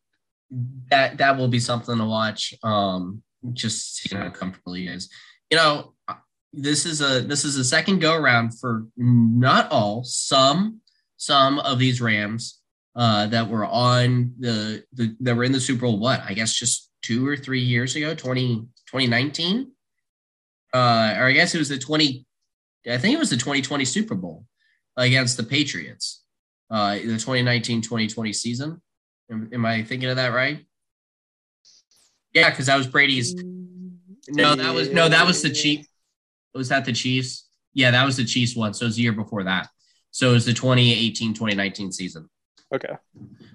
[0.92, 2.54] that that will be something to watch.
[2.62, 5.10] Um, just you know, comfortably is.
[5.50, 5.94] You know,
[6.54, 10.82] this is a this is a second go around for not all, some
[11.18, 12.62] some of these Rams
[12.96, 15.98] uh, that were on the, the that were in the Super Bowl.
[15.98, 18.56] What I guess just two or three years ago, 20,
[18.88, 19.72] 2019,
[20.74, 20.78] uh,
[21.18, 22.28] or I guess it was the twenty.
[22.88, 24.46] I think it was the 2020 Super Bowl
[24.96, 26.23] against the Patriots,
[26.74, 28.82] uh, the 2019-2020 season.
[29.32, 30.66] Am, am I thinking of that right?
[32.34, 33.36] Yeah, because that was Brady's.
[34.30, 35.86] No, that was no, that was the Chief.
[36.56, 37.48] Was that the Chiefs?
[37.74, 38.74] Yeah, that was the Chiefs one.
[38.74, 39.68] So it was the year before that.
[40.10, 42.28] So it was the 2018-2019 season.
[42.74, 42.94] Okay.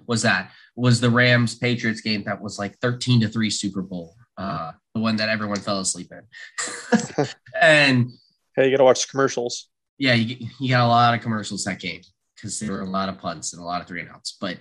[0.07, 4.15] Was that was the Rams Patriots game that was like 13 to 3 Super Bowl.
[4.37, 7.25] Uh the one that everyone fell asleep in.
[7.61, 8.11] and
[8.55, 9.67] hey, you got to watch commercials.
[9.97, 12.01] Yeah, you, you got a lot of commercials that game
[12.39, 14.37] because there were a lot of punts and a lot of three and outs.
[14.39, 14.57] But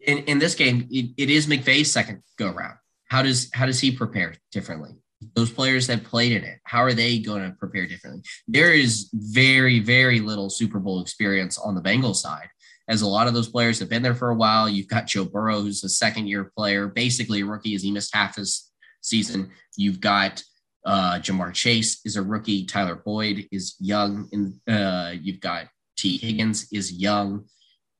[0.00, 2.76] in, in this game, it, it is McVay's second go around.
[3.08, 4.92] How does how does he prepare differently?
[5.34, 8.22] Those players that played in it, how are they going to prepare differently?
[8.48, 12.48] There is very very little Super Bowl experience on the Bengals side,
[12.88, 14.68] as a lot of those players have been there for a while.
[14.68, 18.14] You've got Joe Burrow, who's a second year player, basically a rookie, as he missed
[18.14, 19.50] half his season.
[19.76, 20.42] You've got
[20.84, 22.66] uh, Ja'Marr Chase is a rookie.
[22.66, 27.44] Tyler Boyd is young, and uh, you've got Tee Higgins is young.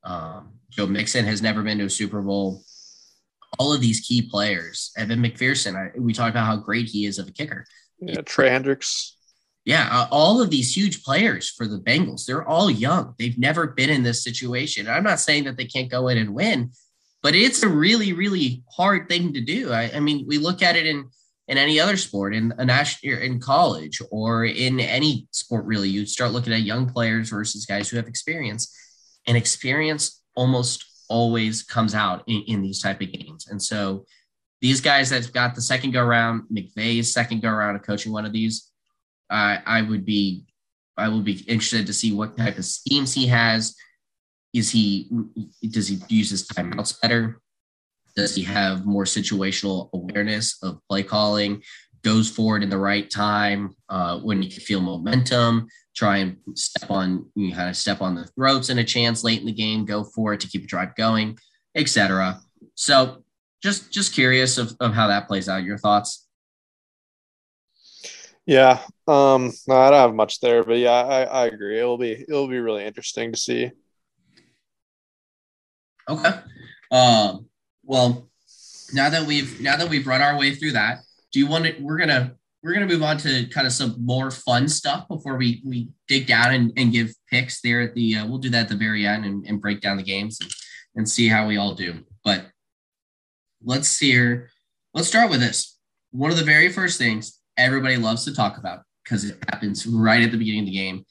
[0.03, 2.63] Um, Joe Mixon has never been to a Super Bowl.
[3.59, 7.19] All of these key players, Evan McPherson, I, we talked about how great he is
[7.19, 7.65] of a kicker.
[8.01, 9.17] Yeah, Trey Hendricks.
[9.65, 13.15] Yeah, uh, all of these huge players for the Bengals, they're all young.
[13.19, 14.89] They've never been in this situation.
[14.89, 16.73] I'm not saying that they can't go in and win,
[17.23, 19.73] but it's a really, really hard thing to do.
[19.73, 21.09] I, I mean, we look at it in
[21.49, 25.65] in any other sport, in a national, in college, or in any sport.
[25.67, 28.75] Really, you start looking at young players versus guys who have experience,
[29.27, 33.47] and experience almost always comes out in, in these type of games.
[33.49, 34.05] And so,
[34.61, 38.25] these guys that's got the second go around, McVay's second go around of coaching one
[38.25, 38.71] of these
[39.31, 40.45] I, I would be
[40.97, 43.75] I will be interested to see what type of schemes he has.
[44.53, 45.11] Is he
[45.71, 47.41] does he use his timeouts better?
[48.17, 51.63] Does he have more situational awareness of play calling?
[52.03, 55.69] Goes forward in the right time uh, when you can feel momentum.
[55.97, 59.41] Try and step on you kind of step on the throats and a chance late
[59.41, 59.85] in the game.
[59.85, 61.39] Go for it to keep a drive going,
[61.75, 62.41] etc.
[62.75, 63.25] So
[63.63, 65.65] just just curious of, of how that plays out.
[65.65, 66.29] Your thoughts?
[68.47, 68.81] Yeah.
[69.09, 71.79] Um, no, I don't have much there, but yeah, I, I agree.
[71.79, 73.71] It'll be it'll be really interesting to see.
[76.09, 76.33] Okay.
[76.91, 77.47] Um,
[77.85, 78.29] well,
[78.93, 80.99] now that we've now that we've run our way through that,
[81.33, 84.31] do you want to we're gonna we're gonna move on to kind of some more
[84.31, 88.27] fun stuff before we we dig down and, and give picks there at the uh,
[88.27, 90.51] we'll do that at the very end and, and break down the games and,
[90.97, 92.05] and see how we all do.
[92.25, 92.47] But
[93.63, 94.51] let's see here.
[94.93, 95.79] Let's start with this.
[96.13, 100.23] One of the very first things everybody loves to talk about because it happens right
[100.23, 101.05] at the beginning of the game.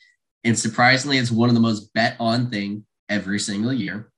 [0.43, 4.11] And surprisingly, it's one of the most bet on thing every single year.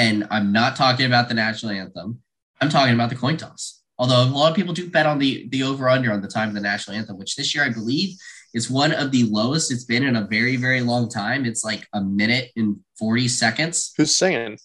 [0.00, 2.22] And I'm not talking about the national anthem.
[2.58, 3.82] I'm talking about the coin toss.
[3.98, 6.48] Although a lot of people do bet on the the over under on the time
[6.48, 8.16] of the national anthem, which this year I believe
[8.54, 11.44] is one of the lowest it's been in a very very long time.
[11.44, 13.92] It's like a minute and 40 seconds.
[13.98, 14.58] Who's singing?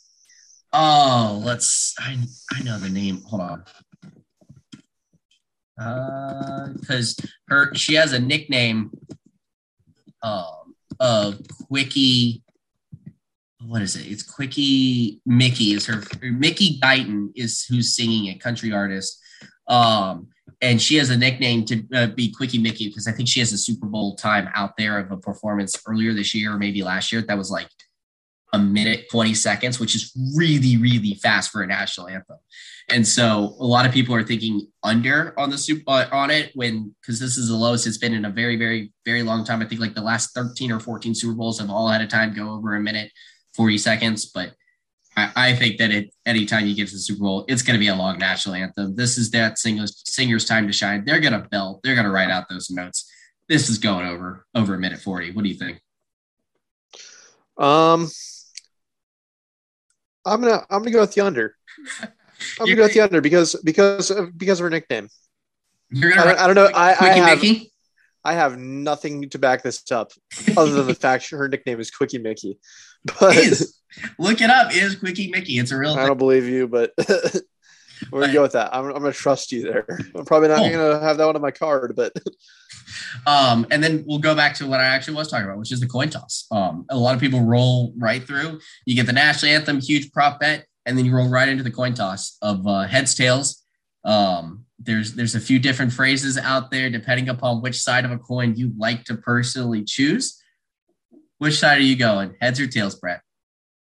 [0.72, 2.18] Oh, let's I
[2.54, 3.22] I know the name.
[3.28, 3.64] Hold on
[5.78, 7.20] Uh, because
[7.50, 8.90] her she has a nickname
[10.24, 12.42] um, of Quickie.
[13.68, 14.06] What is it?
[14.12, 19.20] It's Quickie Mickey is her Mickey Guyton is who's singing it, country artist.
[19.68, 20.28] Um,
[20.62, 23.52] and she has a nickname to uh, be Quickie Mickey because I think she has
[23.54, 27.12] a Super Bowl time out there of a performance earlier this year or maybe last
[27.12, 27.68] year that was like
[28.54, 32.38] a minute 20 seconds, which is really, really fast for a national anthem.
[32.90, 36.52] And so a lot of people are thinking under on the super uh, on it
[36.54, 39.62] when because this is the lowest it's been in a very, very, very long time.
[39.62, 42.34] I think like the last 13 or 14 Super Bowls have all had a time
[42.34, 43.12] go over a minute,
[43.56, 44.26] 40 seconds.
[44.26, 44.54] But
[45.18, 47.80] I, I think that it anytime you get to the Super Bowl, it's going to
[47.80, 48.96] be a long national anthem.
[48.96, 51.06] This is that singer's singer's time to shine.
[51.06, 51.82] They're going to belt.
[51.84, 53.10] They're going to write out those notes.
[53.48, 55.32] This is going over over a minute 40.
[55.32, 55.80] What do you think?
[57.58, 58.10] Um,
[60.26, 61.56] I'm gonna I'm gonna go with the under.
[62.02, 65.08] I'm gonna go with the under because because of, because of her nickname.
[65.90, 66.70] You're gonna I, don't, I don't know.
[66.78, 67.72] I, I have Mickey?
[68.24, 70.12] I have nothing to back this up
[70.58, 72.58] other than the fact her nickname is Quickie Mickey.
[73.20, 73.76] But is.
[74.20, 74.74] Look it up.
[74.76, 75.58] Is Quickie Mickey.
[75.60, 76.08] It's a real I thing.
[76.08, 76.92] don't believe you, but
[78.12, 78.74] we're gonna go with that.
[78.76, 79.86] I'm, I'm gonna trust you there.
[80.16, 80.70] I'm probably not Oh.
[80.70, 82.12] gonna have that one on my card, but
[83.28, 85.80] Um, and then we'll go back to what I actually was talking about, which is
[85.80, 86.46] the coin toss.
[86.52, 88.60] Um, a lot of people roll right through.
[88.86, 91.72] You get the national anthem, huge prop bet, and then you roll right into the
[91.72, 93.64] coin toss of uh, heads, tails.
[94.04, 98.18] Um, there's there's a few different phrases out there depending upon which side of a
[98.20, 100.40] coin you like to personally choose.
[101.46, 103.22] Which side are you going, heads or tails, Brett?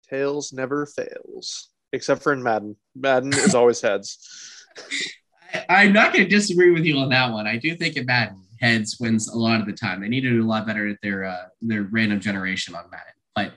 [0.08, 2.76] tails never fails, except for in Madden.
[2.96, 4.64] Madden is always heads.
[5.68, 7.46] I, I'm not going to disagree with you on that one.
[7.46, 10.00] I do think in Madden, heads wins a lot of the time.
[10.00, 13.12] They need to do a lot better at their uh, their random generation on Madden.
[13.36, 13.52] But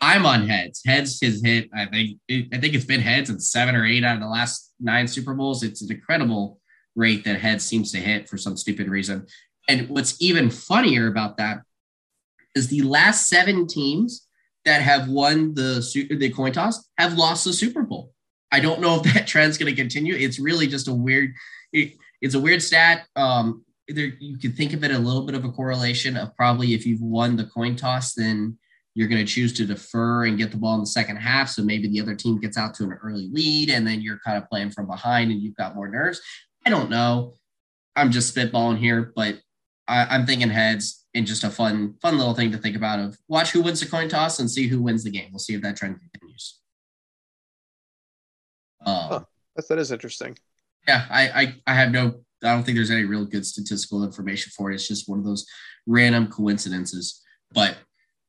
[0.00, 0.80] I'm on heads.
[0.86, 1.68] Heads has hit.
[1.74, 4.28] I think it, I think it's been heads in seven or eight out of the
[4.28, 5.64] last nine Super Bowls.
[5.64, 6.60] It's an incredible
[6.94, 9.26] rate that heads seems to hit for some stupid reason.
[9.68, 11.62] And what's even funnier about that
[12.54, 14.26] is the last seven teams
[14.64, 18.12] that have won the the coin toss have lost the Super Bowl.
[18.50, 20.14] I don't know if that trend's going to continue.
[20.14, 21.32] It's really just a weird.
[21.72, 23.06] It, it's a weird stat.
[23.16, 26.74] Um, there, you could think of it a little bit of a correlation of probably
[26.74, 28.58] if you've won the coin toss, then
[28.94, 31.48] you're going to choose to defer and get the ball in the second half.
[31.48, 34.36] So maybe the other team gets out to an early lead, and then you're kind
[34.36, 36.20] of playing from behind, and you've got more nerves.
[36.64, 37.34] I don't know.
[37.96, 39.40] I'm just spitballing here, but
[39.88, 43.18] I, I'm thinking heads and just a fun, fun little thing to think about of
[43.28, 45.28] watch who wins the coin toss and see who wins the game.
[45.30, 46.58] We'll see if that trend continues.
[48.84, 49.20] Um, Huh.
[49.56, 50.36] That, that is interesting.
[50.88, 54.50] yeah, I, I I have no I don't think there's any real good statistical information
[54.56, 54.74] for it.
[54.74, 55.46] It's just one of those
[55.86, 57.20] random coincidences.
[57.52, 57.76] But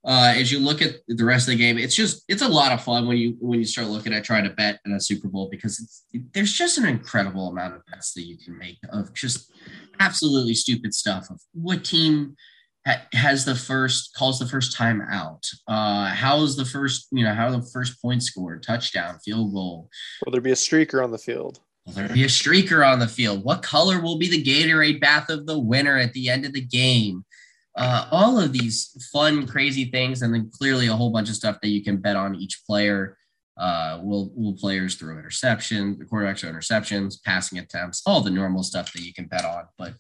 [0.06, 2.74] uh, as you look at the rest of the game, it's just it's a lot
[2.74, 5.30] of fun when you when you start looking at trying to bet in a Super
[5.30, 9.14] Bowl because it's there's just an incredible amount of bets that you can make of
[9.14, 9.50] just
[10.02, 12.36] absolutely stupid stuff of what team
[13.14, 17.50] has the first calls the first time out uh how's the first you know how
[17.50, 19.90] the first point scored touchdown field goal
[20.26, 21.60] Will there be a streaker on the field?
[21.86, 23.44] Will there be a streaker on the field?
[23.44, 26.62] What color will be the Gatorade bath of the winner at the end of the
[26.62, 27.26] game?
[27.76, 31.60] Uh, all of these fun, crazy things, and then clearly a whole bunch of stuff
[31.62, 33.18] that you can bet on each player.
[33.56, 38.64] Uh, will will players throw interceptions, the quarterbacks throw interceptions, passing attempts, all the normal
[38.64, 39.66] stuff that you can bet on.
[39.78, 39.94] But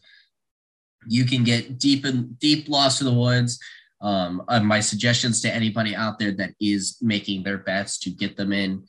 [1.07, 3.59] you can get deep and deep lost to the woods.
[4.01, 8.35] Um, uh, my suggestions to anybody out there that is making their bets to get
[8.35, 8.83] them in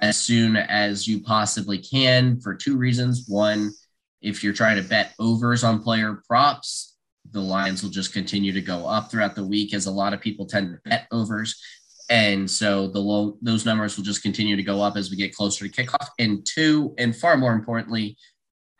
[0.00, 3.26] as soon as you possibly can for two reasons.
[3.28, 3.72] One,
[4.20, 6.96] if you're trying to bet overs on player props,
[7.30, 10.20] the lines will just continue to go up throughout the week as a lot of
[10.20, 11.60] people tend to bet overs.
[12.08, 15.34] And so the low those numbers will just continue to go up as we get
[15.34, 16.08] closer to kickoff.
[16.18, 18.16] And two, and far more importantly,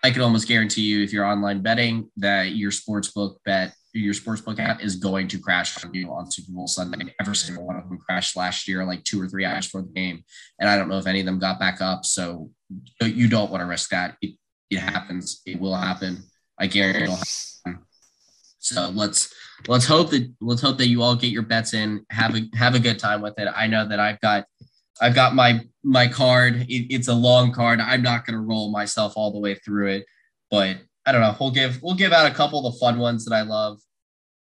[0.07, 4.61] I can almost guarantee you if you're online betting that your sportsbook bet your sportsbook
[4.61, 7.13] app is going to crash on you on Super Bowl Sunday.
[7.21, 9.89] Every single one of them crashed last year, like two or three hours before the
[9.89, 10.23] game.
[10.61, 12.05] And I don't know if any of them got back up.
[12.05, 12.53] So
[13.03, 14.17] you don't want to risk that.
[14.23, 14.37] It,
[14.71, 15.43] it happens.
[15.45, 16.23] It will happen.
[16.57, 17.85] I guarantee it'll happen.
[18.61, 19.35] So let's
[19.67, 22.07] let's hope that let's hope that you all get your bets in.
[22.11, 23.49] Have a have a good time with it.
[23.53, 24.45] I know that I've got
[25.01, 26.67] I've got my my card.
[26.69, 27.81] It, it's a long card.
[27.81, 30.07] I'm not going to roll myself all the way through it,
[30.51, 31.37] but I don't know.
[31.39, 33.79] We'll give we'll give out a couple of the fun ones that I love.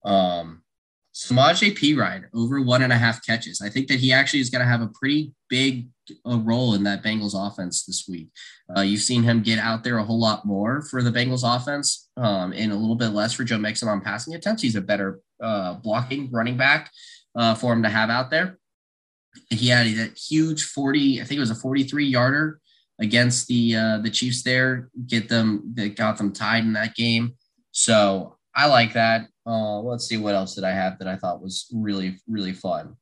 [0.05, 0.63] Um,
[1.15, 3.61] Samaje Perine over one and a half catches.
[3.63, 5.87] I think that he actually is going to have a pretty big
[6.29, 8.29] uh, role in that Bengals offense this week.
[8.77, 12.09] Uh, you've seen him get out there a whole lot more for the Bengals offense,
[12.17, 14.63] um, and a little bit less for Joe Mixon on passing attempts.
[14.63, 16.91] He's a better uh, blocking running back
[17.37, 18.59] uh, for him to have out there.
[19.51, 22.61] He had that huge 40, I think it was a 43 yarder
[23.01, 27.35] against the uh, the Chiefs there, get them that got them tied in that game.
[27.73, 29.29] So I like that.
[29.47, 32.97] Uh, let's see what else did I have that I thought was really really fun.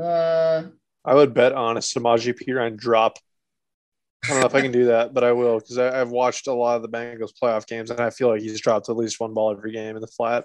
[0.00, 0.64] Uh,
[1.04, 3.18] I would bet on a Samaje Perine drop.
[4.24, 6.52] I don't know if I can do that, but I will because I've watched a
[6.52, 9.32] lot of the Bengals playoff games, and I feel like he's dropped at least one
[9.32, 10.44] ball every game in the flat.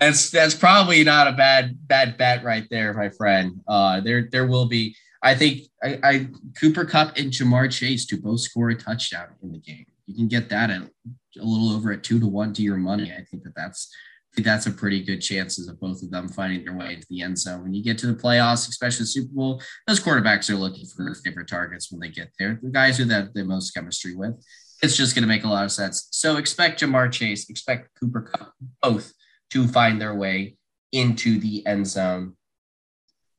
[0.00, 3.60] That's that's probably not a bad bad bet right there, my friend.
[3.68, 4.96] Uh, there there will be.
[5.22, 9.52] I think I, I Cooper Kupp and Ja'Marr Chase to both score a touchdown in
[9.52, 9.86] the game.
[10.06, 13.12] You can get that at a little over at two to one to your money.
[13.12, 13.92] I think that that's
[14.32, 17.06] I think that's a pretty good chances of both of them finding their way into
[17.10, 17.62] the end zone.
[17.62, 21.04] When you get to the playoffs, especially the Super Bowl, those quarterbacks are looking for
[21.04, 22.58] their favorite targets when they get there.
[22.62, 24.42] The guys who they have the most chemistry with.
[24.82, 26.08] It's just going to make a lot of sense.
[26.10, 29.12] So expect Ja'Marr Chase, expect Cooper Kupp, both
[29.52, 30.56] to find their way
[30.92, 32.36] into the end zone.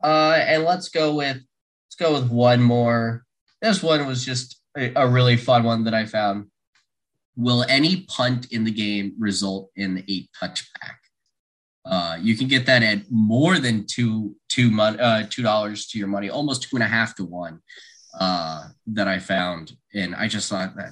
[0.04, 3.26] Uh, and let's go with let's go with one more.
[3.62, 6.48] This one was just a, a really fun one that I found.
[7.36, 10.98] Will any punt in the game result in a touchback?
[11.86, 15.98] Uh, you can get that at more than two two mon- uh, two dollars to
[15.98, 17.60] your money, almost two and a half to one.
[18.20, 20.92] Uh, that I found, and I just thought that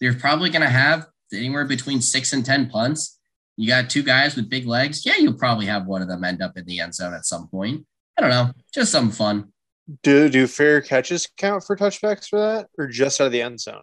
[0.00, 3.20] they're probably going to have anywhere between six and ten punts.
[3.56, 5.04] You got two guys with big legs.
[5.04, 7.48] Yeah, you'll probably have one of them end up in the end zone at some
[7.48, 7.86] point.
[8.18, 9.52] I don't know, just some fun.
[10.02, 13.60] Do do fair catches count for touchbacks for that, or just out of the end
[13.60, 13.82] zone?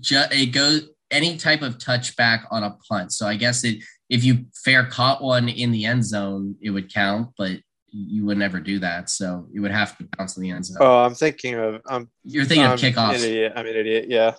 [0.00, 3.12] Just it goes any type of touchback on a punt.
[3.12, 6.92] So I guess it if you fair caught one in the end zone, it would
[6.92, 7.58] count, but
[7.88, 9.08] you would never do that.
[9.08, 10.78] So you would have to bounce in the end zone.
[10.80, 13.16] Oh, I'm thinking of I'm you're thinking I'm of kickoffs.
[13.16, 13.52] An idiot.
[13.56, 14.06] I'm an idiot.
[14.08, 14.34] Yeah.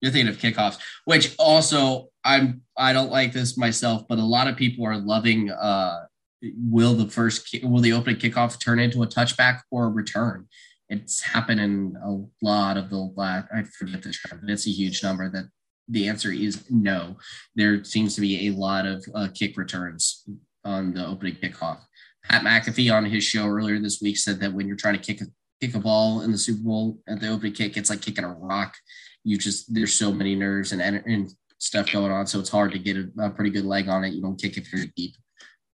[0.00, 4.48] You're thinking of kickoffs, which also I'm I don't like this myself, but a lot
[4.48, 6.04] of people are loving uh
[6.42, 10.48] will the first will the opening kickoff turn into a touchback or a return?
[10.88, 15.02] It's happened in a lot of the last I forget term, but it's a huge
[15.02, 15.48] number that
[15.88, 17.16] the answer is no.
[17.54, 20.28] There seems to be a lot of uh, kick returns
[20.64, 21.78] on the opening kickoff.
[22.24, 25.20] Pat McAfee on his show earlier this week said that when you're trying to kick
[25.20, 25.26] a
[25.60, 28.32] kick a ball in the Super Bowl at the opening kick, it's like kicking a
[28.32, 28.74] rock.
[29.22, 32.78] You just there's so many nerves and and stuff going on, so it's hard to
[32.78, 34.12] get a, a pretty good leg on it.
[34.12, 35.14] You don't kick it very deep.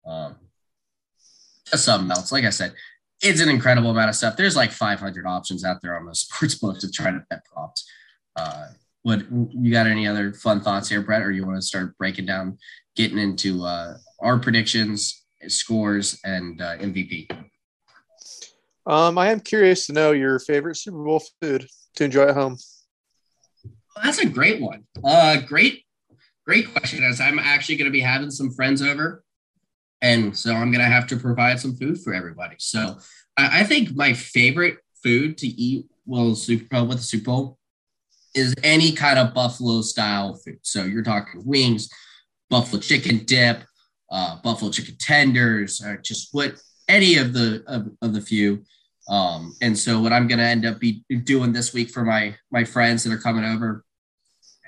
[0.06, 0.36] Um,
[1.66, 2.32] something else.
[2.32, 2.74] Like I said,
[3.22, 4.36] it's an incredible amount of stuff.
[4.36, 7.88] There's like 500 options out there on the sports book to try to bet props.
[8.36, 8.68] Uh,
[9.02, 12.26] what you got any other fun thoughts here, Brett, or you want to start breaking
[12.26, 12.58] down,
[12.94, 17.28] getting into uh, our predictions, scores, and uh, MVP?
[18.86, 21.66] Um, I am curious to know your favorite Super Bowl food
[21.96, 22.56] to enjoy at home.
[23.94, 24.84] Well, that's a great one.
[25.04, 25.84] Uh, great,
[26.46, 27.04] great question.
[27.04, 29.24] As I'm actually going to be having some friends over,
[30.00, 32.56] and so I'm going to have to provide some food for everybody.
[32.58, 32.98] So
[33.36, 37.58] I, I think my favorite food to eat well Super Bowl with the Super Bowl
[38.34, 40.58] is any kind of buffalo style food.
[40.62, 41.88] So you're talking wings,
[42.50, 43.62] buffalo chicken dip,
[44.10, 46.54] uh, buffalo chicken tenders, or just what
[46.88, 48.64] any of the of, of the few.
[49.08, 52.34] Um, and so what I'm going to end up be doing this week for my
[52.50, 53.84] my friends that are coming over,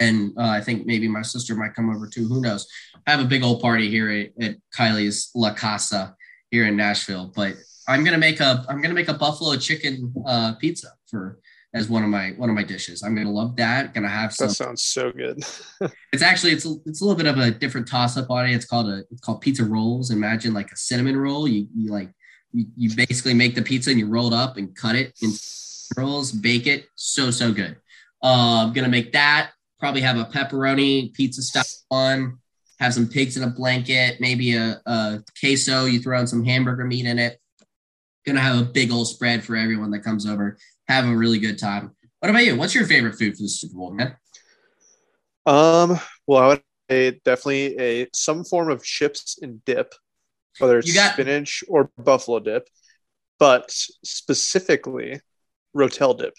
[0.01, 2.27] and uh, I think maybe my sister might come over too.
[2.27, 2.67] Who knows?
[3.07, 6.17] I have a big old party here at, at Kylie's La Casa
[6.51, 7.55] here in Nashville, but
[7.89, 11.39] I'm gonna make a I'm gonna make a buffalo chicken uh, pizza for
[11.75, 13.03] as one of my one of my dishes.
[13.03, 13.93] I'm gonna love that.
[13.93, 14.49] Gonna have some.
[14.49, 15.43] That sounds so good.
[16.13, 18.55] it's actually it's a, it's a little bit of a different toss up on it.
[18.55, 20.11] It's called a it's called pizza rolls.
[20.11, 21.47] Imagine like a cinnamon roll.
[21.47, 22.11] You you like
[22.77, 25.33] you, basically make the pizza and you roll it up and cut it in
[25.97, 26.87] rolls, bake it.
[26.95, 27.77] So so good.
[28.23, 29.51] Uh, I'm gonna make that.
[29.79, 32.39] Probably have a pepperoni pizza style one.
[32.81, 34.21] Have some pigs in a blanket.
[34.21, 35.85] Maybe a, a queso.
[35.85, 37.39] You throw in some hamburger meat in it.
[38.27, 40.57] Gonna have a big old spread for everyone that comes over
[40.89, 41.95] have a really good time.
[42.21, 42.57] What about you?
[42.57, 44.17] What's your favorite food for the Super Bowl, man?
[45.47, 49.95] Um, well, I would say definitely a some form of chips and dip,
[50.59, 52.69] whether it's got, spinach or buffalo dip,
[53.39, 55.21] but specifically
[55.77, 56.35] Rotel dip.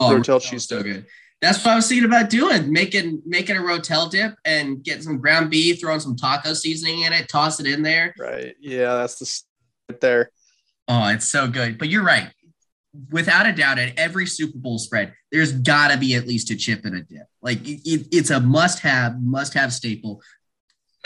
[0.00, 1.06] Oh, Rotel cheese so good.
[1.40, 5.18] That's what I was thinking about doing, making making a Rotel dip and getting some
[5.18, 8.14] ground beef, throwing some taco seasoning in it, toss it in there.
[8.18, 8.54] Right.
[8.60, 10.30] Yeah, that's the right there.
[10.88, 11.78] Oh, it's so good.
[11.78, 12.30] But you're right
[13.10, 16.56] without a doubt, at every Super Bowl spread, there's got to be at least a
[16.56, 17.26] chip and a dip.
[17.42, 20.22] Like it, it's a must-have, must-have staple.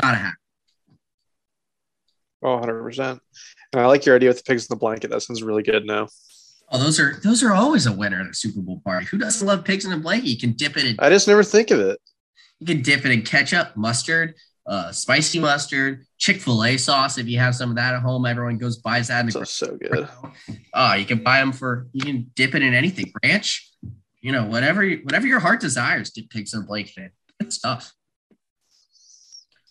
[0.00, 0.34] Gotta have.
[2.42, 3.20] Oh, 100 percent.
[3.72, 5.10] And I like your idea with the pigs in the blanket.
[5.10, 5.84] That sounds really good.
[5.84, 6.08] Now.
[6.70, 9.06] Oh, those are those are always a winner at a Super Bowl party.
[9.06, 10.28] Who doesn't love pigs in a blanket?
[10.28, 10.96] You can dip it in.
[10.98, 11.98] I just never think of it.
[12.60, 14.34] You can dip it in ketchup, mustard,
[14.66, 17.16] uh, spicy mustard, Chick Fil A sauce.
[17.16, 19.20] If you have some of that at home, everyone goes buys that.
[19.20, 20.08] In the so good.
[20.74, 21.88] Oh, you can buy them for.
[21.92, 23.12] You can dip it in anything.
[23.24, 23.72] Ranch,
[24.20, 26.10] you know, whatever whatever your heart desires.
[26.10, 27.10] Dip pigs in Blake fan.
[27.40, 27.94] Good stuff.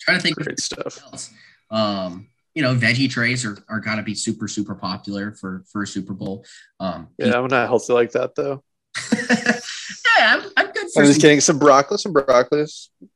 [0.01, 0.99] Trying to think Great stuff.
[1.03, 1.29] Else.
[1.69, 5.87] Um, you know, veggie trays are, are gotta be super, super popular for for a
[5.87, 6.43] Super Bowl.
[6.79, 8.63] Um, yeah, I'm not healthy like that though.
[9.13, 11.39] yeah, I'm, I'm good for I'm just kidding.
[11.39, 12.65] Some broccoli, some broccoli.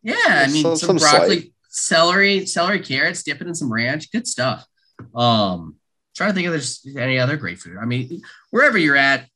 [0.04, 1.40] Yeah, I mean some, some broccoli.
[1.40, 4.12] Slight celery, celery, carrots, dip it in some ranch.
[4.12, 4.64] Good stuff.
[5.16, 5.78] Um,
[6.16, 7.78] trying to think if there's any other great food.
[7.82, 8.22] I mean,
[8.52, 9.28] wherever you're at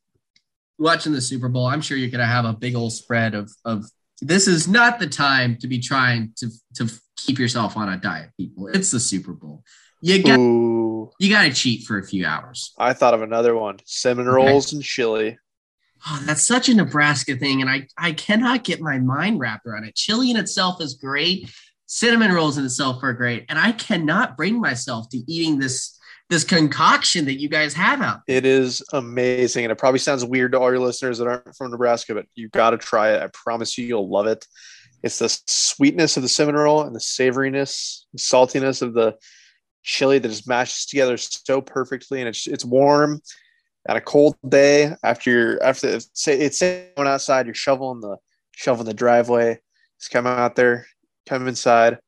[0.78, 3.86] watching the Super Bowl, I'm sure you're gonna have a big old spread of of.
[4.22, 8.30] This is not the time to be trying to to keep yourself on a diet,
[8.38, 8.68] people.
[8.68, 9.64] It's the Super Bowl.
[10.00, 10.38] You got
[11.18, 12.72] you got to cheat for a few hours.
[12.78, 14.76] I thought of another one: cinnamon rolls okay.
[14.76, 15.38] and chili.
[16.08, 19.84] Oh, that's such a Nebraska thing, and I I cannot get my mind wrapped around
[19.84, 19.94] it.
[19.94, 21.50] Chili in itself is great,
[21.86, 26.42] cinnamon rolls in itself are great and i cannot bring myself to eating this this
[26.42, 30.58] concoction that you guys have out it is amazing and it probably sounds weird to
[30.58, 33.78] all your listeners that aren't from nebraska but you got to try it i promise
[33.78, 34.46] you you'll love it
[35.02, 39.16] it's the sweetness of the cinnamon roll and the savoriness and saltiness of the
[39.86, 43.22] chili that just mashes together so perfectly, and it's it's warm
[43.88, 48.16] on a cold day after you're after say it's going outside, you're shoveling the
[48.54, 49.58] shoveling the driveway,
[49.98, 50.86] just come out there,
[51.26, 51.98] come inside,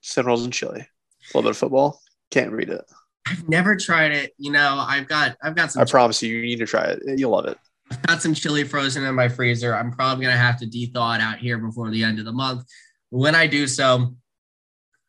[0.00, 0.86] cinnamon rolls and chili, a
[1.28, 2.00] little bit of football.
[2.30, 2.84] Can't read it.
[3.26, 4.32] I've never tried it.
[4.38, 5.82] You know, I've got I've got some.
[5.82, 7.02] I promise you, you need to try it.
[7.18, 7.58] You'll love it.
[7.90, 9.74] I've got some chili frozen in my freezer.
[9.74, 12.64] I'm probably gonna have to de-thaw it out here before the end of the month.
[13.10, 14.14] When I do so,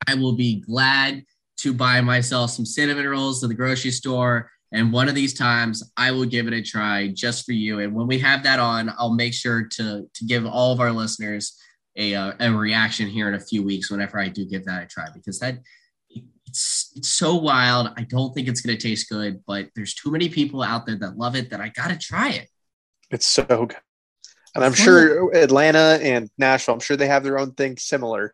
[0.08, 1.24] I will be glad
[1.58, 4.52] to buy myself some cinnamon rolls to the grocery store.
[4.72, 7.80] And one of these times, I will give it a try just for you.
[7.80, 10.92] And when we have that on, I'll make sure to to give all of our
[10.92, 11.58] listeners
[11.96, 14.88] a uh, a reaction here in a few weeks whenever I do give that a
[14.88, 15.60] try because that
[16.10, 17.92] it's it's so wild.
[17.98, 20.98] I don't think it's going to taste good, but there's too many people out there
[20.98, 22.50] that love it that I got to try it.
[23.12, 23.78] It's so good.
[24.56, 28.34] And I'm sure Atlanta and Nashville, I'm sure they have their own thing similar.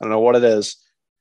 [0.00, 0.76] I don't know what it is,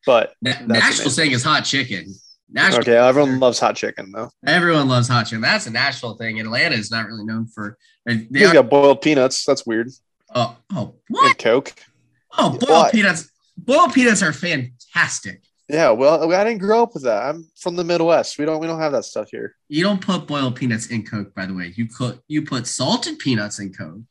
[0.06, 2.14] but Na- Nashville saying is hot chicken.
[2.50, 2.82] Nashville.
[2.82, 4.30] Okay, everyone loves hot chicken though.
[4.46, 5.42] Everyone loves hot chicken.
[5.42, 6.40] That's a Nashville thing.
[6.40, 7.78] Atlanta is not really known for.
[8.08, 9.46] Uh, they, they got boiled peanuts.
[9.46, 9.90] That's weird.
[10.34, 11.28] Oh, oh, what?
[11.28, 11.74] And Coke.
[12.38, 12.92] Oh, boiled what?
[12.94, 13.32] peanuts.
[13.58, 15.42] Boiled peanuts are fantastic.
[15.68, 17.24] Yeah, well, I didn't grow up with that.
[17.24, 18.38] I'm from the Midwest.
[18.38, 19.56] We don't we don't have that stuff here.
[19.68, 21.74] You don't put boiled peanuts in Coke, by the way.
[21.76, 24.02] You cook you put salted peanuts in Coke.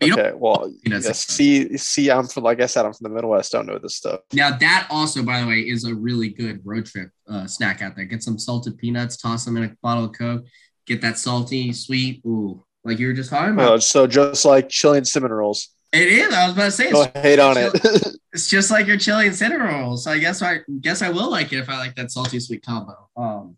[0.00, 3.04] You okay, well, you know, yeah, see, see, I'm from like I said, I'm from
[3.04, 3.52] the Midwest.
[3.52, 4.20] Don't know this stuff.
[4.32, 7.94] Now that also, by the way, is a really good road trip uh, snack out
[7.94, 8.04] there.
[8.04, 10.44] Get some salted peanuts, toss them in a bottle of Coke,
[10.86, 12.22] get that salty, sweet.
[12.26, 13.72] Ooh, like you were just talking about.
[13.72, 15.68] Oh, so just like chili and cinnamon rolls.
[15.92, 16.34] It is.
[16.34, 16.90] I was about to say.
[16.90, 17.72] Don't hate on it.
[18.32, 20.04] it's just like your chili and cinnamon rolls.
[20.04, 22.66] So I guess I guess I will like it if I like that salty sweet
[22.66, 23.08] combo.
[23.16, 23.56] Um,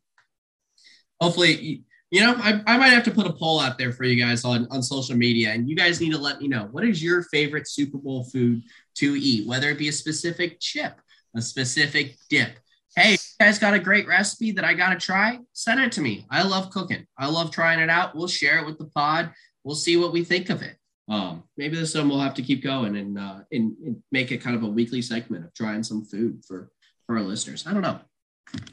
[1.19, 4.23] hopefully, you know, I, I might have to put a poll out there for you
[4.23, 7.03] guys on on social media, and you guys need to let me know what is
[7.03, 8.63] your favorite Super Bowl food
[8.97, 11.01] to eat, whether it be a specific chip,
[11.37, 12.51] a specific dip.
[12.95, 15.39] Hey, you guys got a great recipe that I got to try?
[15.53, 16.25] Send it to me.
[16.31, 17.07] I love cooking.
[17.19, 18.15] I love trying it out.
[18.15, 19.33] We'll share it with the pod.
[19.65, 20.77] We'll see what we think of it.
[21.09, 24.39] Um, maybe this one we'll have to keep going and, uh, and, and make it
[24.39, 26.71] kind of a weekly segment of trying some food for
[27.07, 27.67] for our listeners.
[27.67, 28.01] I don't know.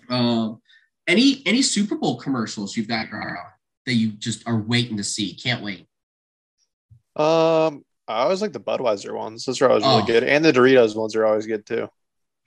[0.10, 0.62] Um,
[1.08, 3.08] any any Super Bowl commercials you've got
[3.86, 5.34] that you just are waiting to see?
[5.34, 5.88] Can't wait.
[7.16, 9.46] Um, I always like the Budweiser ones.
[9.46, 10.06] Those are always really oh.
[10.06, 11.90] good, and the Doritos ones are always good too.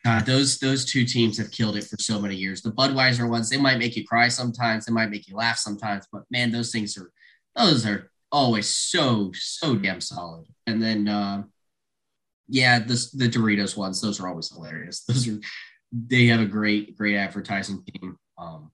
[0.05, 2.63] God, those those two teams have killed it for so many years.
[2.63, 6.07] The Budweiser ones, they might make you cry sometimes, they might make you laugh sometimes,
[6.13, 7.11] but man, those things are
[7.57, 10.47] those are always so so damn solid.
[10.67, 11.43] And then uh,
[12.49, 15.01] yeah, the the Doritos ones, those are always hilarious.
[15.09, 15.41] Those are
[15.93, 18.19] they have a great great advertising team.
[18.39, 18.71] Um,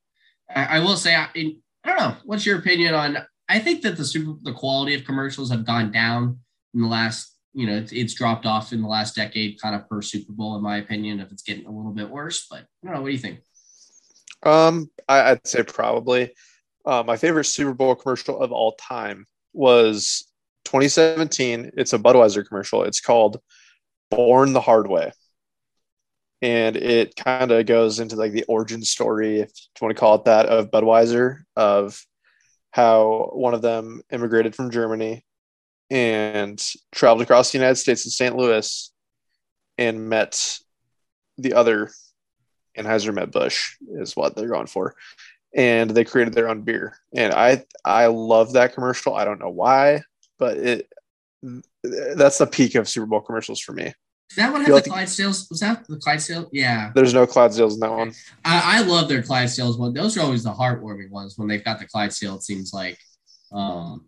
[0.55, 2.17] I, I will say, I, I don't know.
[2.25, 3.19] What's your opinion on?
[3.49, 6.39] I think that the super the quality of commercials have gone down
[6.75, 7.31] in the last.
[7.55, 10.57] You know, it's, it's dropped off in the last decade, kind of per Super Bowl,
[10.57, 11.21] in my opinion.
[11.21, 13.03] If it's getting a little bit worse, but I don't know.
[13.03, 13.41] What do you think?
[14.43, 16.33] Um, I, would say probably.
[16.85, 20.27] Uh, my favorite Super Bowl commercial of all time was
[20.65, 21.73] 2017.
[21.77, 22.85] It's a Budweiser commercial.
[22.85, 23.39] It's called
[24.11, 25.13] Born the Hard Way.
[26.43, 30.17] And it kind of goes into like the origin story, if you want to call
[30.17, 32.05] it that, of Budweiser, of
[32.73, 35.25] how one of them immigrated from Germany
[35.91, 38.37] and traveled across the United States to St.
[38.37, 38.93] Louis
[39.79, 40.59] and met
[41.39, 41.91] the other
[42.77, 44.95] Anheuser-Busch is what they're going for
[45.55, 46.97] and they created their own beer.
[47.15, 49.15] And I I love that commercial.
[49.15, 50.03] I don't know why,
[50.39, 50.93] but it
[51.83, 53.93] that's the peak of Super Bowl commercials for me.
[54.37, 55.51] That one had the Clydesdales.
[55.51, 56.49] Was that the Clydesdale?
[56.53, 56.91] Yeah.
[56.95, 58.13] There's no Clydesdales in that one.
[58.45, 59.93] I, I love their Clydesdales one.
[59.93, 62.37] Those are always the heartwarming ones when they've got the Clydesdale.
[62.37, 62.99] It seems like.
[63.53, 64.07] Um,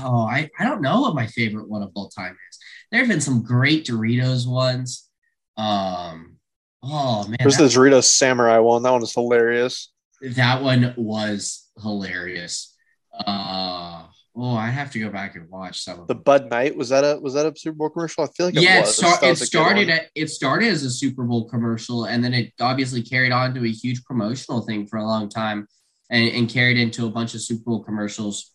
[0.00, 2.58] oh, I, I don't know what my favorite one of all time is.
[2.90, 5.08] There have been some great Doritos ones.
[5.56, 6.36] Um,
[6.82, 8.82] oh man, there's the Doritos Samurai one.
[8.82, 9.90] That one is hilarious.
[10.20, 12.74] That one was hilarious.
[13.18, 14.06] Uh,
[14.36, 16.76] oh, I have to go back and watch some of the Bud Knight.
[16.76, 18.24] Was that a was that a Super Bowl commercial?
[18.24, 18.98] I feel like it yeah, was.
[18.98, 23.02] It, it started at, it started as a Super Bowl commercial, and then it obviously
[23.02, 25.66] carried on to a huge promotional thing for a long time,
[26.10, 28.52] and, and carried into a bunch of Super Bowl commercials.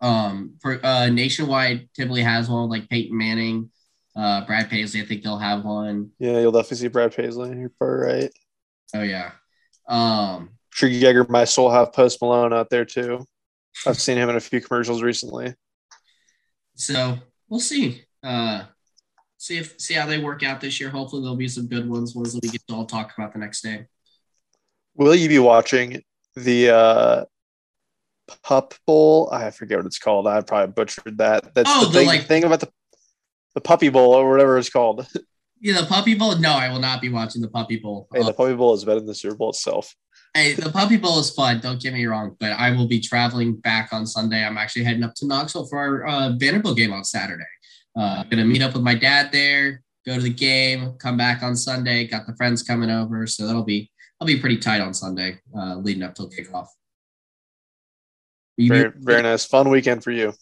[0.00, 3.70] Um, for uh, nationwide, typically has one like Peyton Manning,
[4.16, 5.00] uh, Brad Paisley.
[5.00, 6.10] I think they'll have one.
[6.18, 7.56] Yeah, you'll definitely see Brad Paisley.
[7.56, 8.32] You're probably right.
[8.94, 9.32] Oh yeah.
[9.88, 13.26] Um, sure Jäger my soul have Post Malone out there too.
[13.86, 15.54] I've seen him in a few commercials recently.
[16.74, 17.18] So
[17.48, 18.04] we'll see.
[18.22, 18.64] Uh,
[19.38, 20.90] see if see how they work out this year.
[20.90, 23.38] Hopefully there'll be some good ones, ones that we get to all talk about the
[23.38, 23.86] next day.
[24.94, 26.02] Will you be watching
[26.36, 27.24] the uh
[28.42, 29.28] Pup Bowl?
[29.32, 30.26] I forget what it's called.
[30.26, 31.54] I probably butchered that.
[31.54, 32.70] That's oh, the, the thing, like, thing about the
[33.54, 35.06] the Puppy Bowl or whatever it's called.
[35.64, 36.36] Yeah, the Puppy Bowl.
[36.38, 38.08] No, I will not be watching the Puppy Bowl.
[38.12, 39.94] Hey, the Puppy Bowl is better than the Super Bowl itself.
[40.34, 41.60] Hey, the Puppy Bowl is fun.
[41.60, 44.42] Don't get me wrong, but I will be traveling back on Sunday.
[44.42, 47.44] I'm actually heading up to Knoxville for our uh, Vanderbilt game on Saturday.
[47.94, 51.54] Uh, gonna meet up with my dad there, go to the game, come back on
[51.54, 52.06] Sunday.
[52.06, 53.90] Got the friends coming over, so that'll be
[54.22, 56.68] I'll be pretty tight on Sunday, uh, leading up till kickoff.
[58.58, 60.32] Very, very nice, fun weekend for you.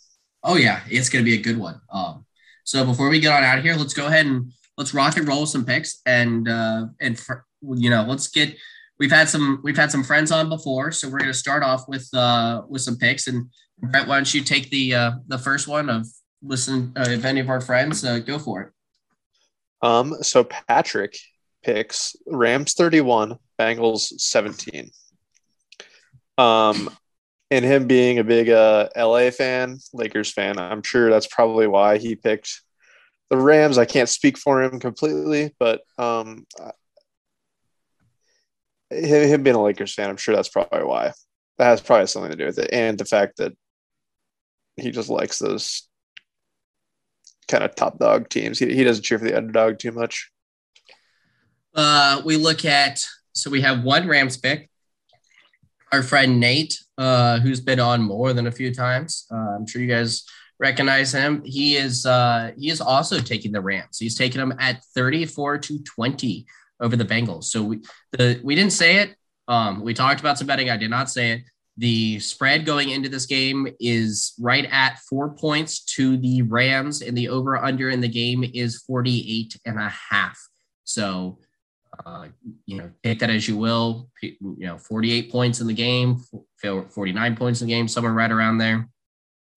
[0.45, 1.81] Oh yeah, it's gonna be a good one.
[1.93, 2.25] Um,
[2.63, 5.27] so before we get on out of here, let's go ahead and let's rock and
[5.27, 8.55] roll with some picks and uh, and for, you know let's get
[9.01, 12.09] we've had some we've had some friends on before, so we're gonna start off with
[12.15, 13.51] uh, with some picks and
[13.83, 16.07] Brett, why don't you take the uh, the first one of
[16.43, 18.73] listen uh, if any of our friends uh, go for it.
[19.83, 21.17] Um, so Patrick
[21.65, 24.91] picks Rams 31, Bengals 17.
[26.37, 26.91] Um,
[27.51, 31.99] and him being a big uh, LA fan, Lakers fan, I'm sure that's probably why
[31.99, 32.63] he picked
[33.31, 33.79] the Rams.
[33.79, 36.47] I can't speak for him completely, but um,
[38.91, 41.13] him, him being a Lakers fan, I'm sure that's probably why.
[41.59, 43.53] That has probably something to do with it, and the fact that
[44.77, 45.89] he just likes those
[47.49, 48.59] kind of top dog teams.
[48.59, 50.31] He, he doesn't cheer for the underdog too much.
[51.75, 54.69] Uh, we look at so we have one Rams pick.
[55.93, 59.27] Our friend Nate, uh, who's been on more than a few times.
[59.31, 60.25] Uh, I'm sure you guys
[60.59, 61.43] recognize him.
[61.45, 63.99] He is uh, he is also taking the Rams.
[63.99, 66.47] He's taking them at 34 to 20
[66.81, 67.45] over the Bengals.
[67.45, 67.81] So we
[68.13, 69.15] the we didn't say it.
[69.49, 70.71] Um, we talked about some betting.
[70.71, 71.43] I did not say it.
[71.77, 77.17] The spread going into this game is right at four points to the Rams, and
[77.17, 80.39] the over under in the game is 48 and a half.
[80.85, 81.39] So,
[82.05, 82.27] uh,
[82.67, 84.11] you know, take that as you will.
[84.21, 86.21] You know, 48 points in the game,
[86.61, 88.89] 49 points in the game, somewhere right around there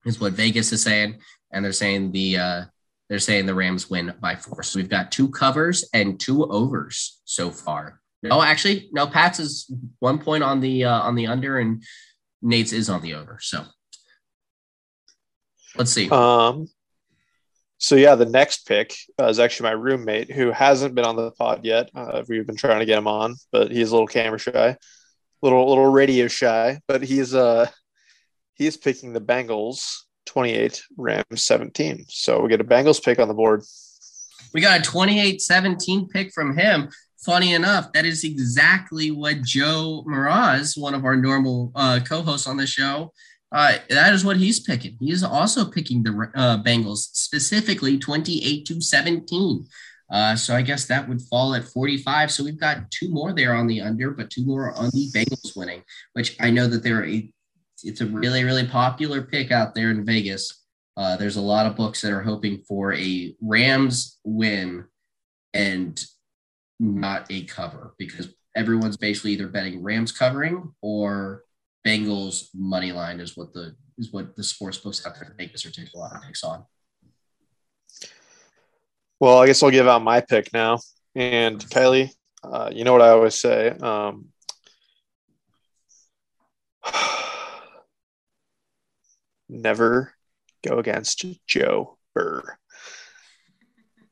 [0.06, 1.18] is what Vegas is saying.
[1.52, 2.64] And they're saying the, uh,
[3.08, 4.62] they're saying the Rams win by four.
[4.62, 8.00] So we've got two covers and two overs so far.
[8.22, 9.06] No, actually, no.
[9.06, 11.82] Pats is one point on the uh, on the under, and
[12.40, 13.38] Nate's is on the over.
[13.40, 13.64] So
[15.76, 16.08] let's see.
[16.08, 16.68] Um,
[17.76, 21.32] so yeah, the next pick uh, is actually my roommate who hasn't been on the
[21.32, 21.90] pod yet.
[21.94, 24.78] Uh, we've been trying to get him on, but he's a little camera shy,
[25.42, 26.80] little little radio shy.
[26.88, 27.68] But he's uh
[28.54, 32.06] he's picking the Bengals 28, Rams 17.
[32.08, 33.62] So we get a Bengals pick on the board.
[34.52, 36.88] We got a 28-17 pick from him
[37.24, 42.56] funny enough, that is exactly what Joe Mraz, one of our normal uh, co-hosts on
[42.56, 43.12] the show,
[43.52, 44.96] uh, that is what he's picking.
[45.00, 49.64] He's also picking the uh, Bengals, specifically 28 to 17.
[50.10, 52.30] Uh, so I guess that would fall at 45.
[52.30, 55.56] So we've got two more there on the under, but two more on the Bengals
[55.56, 57.32] winning, which I know that they're a
[57.84, 60.62] it's a really really popular pick out there in Vegas.
[60.96, 64.84] Uh, there's a lot of books that are hoping for a Rams win
[65.52, 66.04] and
[66.78, 71.42] not a cover because everyone's basically either betting Rams covering or
[71.86, 75.66] Bengals money line is what the is what the sports books out there in Vegas
[75.66, 76.64] are taking a lot of picks on.
[79.20, 80.80] Well, I guess I'll give out my pick now.
[81.14, 82.10] And Kylie,
[82.42, 83.70] uh, you know what I always say.
[83.70, 84.26] Um,
[89.48, 90.14] never
[90.66, 92.42] go against Joe Burr.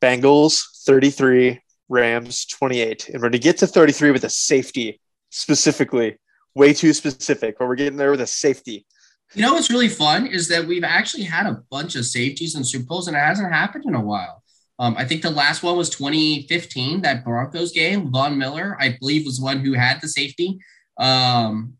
[0.01, 3.09] Bengals 33, Rams 28.
[3.09, 6.18] And we're going to get to 33 with a safety specifically,
[6.55, 8.87] way too specific, but we're getting there with a safety.
[9.35, 12.66] You know what's really fun is that we've actually had a bunch of safeties and
[12.66, 14.43] Super Bowls, and it hasn't happened in a while.
[14.78, 18.11] Um, I think the last one was 2015, that Broncos game.
[18.11, 20.59] Von Miller, I believe, was one who had the safety.
[20.99, 21.74] Um,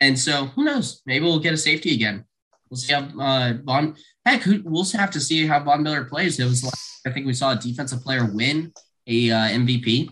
[0.00, 1.02] and so who knows?
[1.06, 2.24] Maybe we'll get a safety again.
[2.70, 3.96] We'll see how uh, Von.
[4.24, 6.38] Heck, we'll have to see how Von Miller plays.
[6.38, 6.74] It was like,
[7.06, 8.72] I think we saw a defensive player win
[9.06, 10.10] a uh, MVP.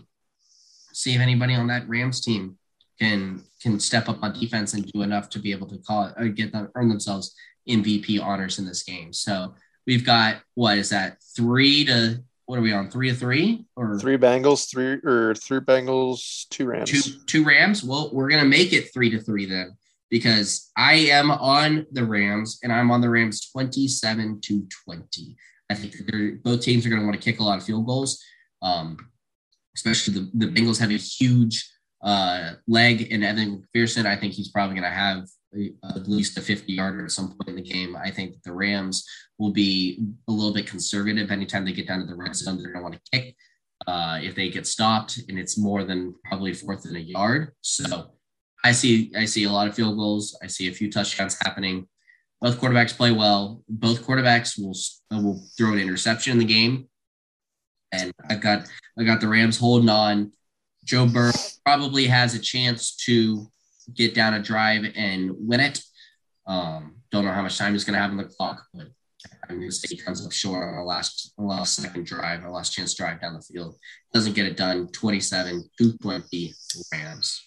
[0.93, 2.57] See if anybody on that Rams team
[2.99, 6.13] can can step up on defense and do enough to be able to call it
[6.17, 7.35] or get them earn themselves
[7.69, 9.13] MVP honors in this game.
[9.13, 9.53] So
[9.85, 13.99] we've got what is that three to what are we on three to three or
[13.99, 17.83] three Bengals three or three Bengals two Rams two two Rams.
[17.83, 19.77] Well, we're gonna make it three to three then
[20.09, 25.35] because I am on the Rams and I'm on the Rams twenty seven to twenty.
[25.69, 25.95] I think
[26.43, 28.23] both teams are going to want to kick a lot of field goals.
[28.61, 28.97] Um,
[29.75, 31.69] especially the, the Bengals have a huge
[32.01, 34.05] uh, leg in Evan McPherson.
[34.05, 35.27] I think he's probably going to have
[35.83, 37.95] at least a 50 yarder at some point in the game.
[37.95, 39.05] I think the Rams
[39.37, 42.57] will be a little bit conservative anytime they get down to the red zone.
[42.57, 43.35] They're going to want to kick
[43.85, 47.51] uh, if they get stopped, and it's more than probably fourth and a yard.
[47.61, 48.11] So
[48.63, 50.37] I see I see a lot of field goals.
[50.43, 51.87] I see a few touchdowns happening.
[52.41, 53.63] Both quarterbacks play well.
[53.67, 54.75] Both quarterbacks will
[55.11, 56.87] will throw an interception in the game
[57.91, 60.31] and I got I got the Rams holding on.
[60.83, 61.33] Joe Burrow
[61.65, 63.47] probably has a chance to
[63.93, 65.81] get down a drive and win it.
[66.45, 68.87] Um, don't know how much time he's going to have on the clock, but
[69.49, 72.49] I'm going to say he comes up short on a last, last second drive, a
[72.49, 73.75] last chance drive down the field.
[74.13, 74.87] Doesn't get it done.
[74.89, 76.53] 27, 220
[76.93, 77.46] Rams.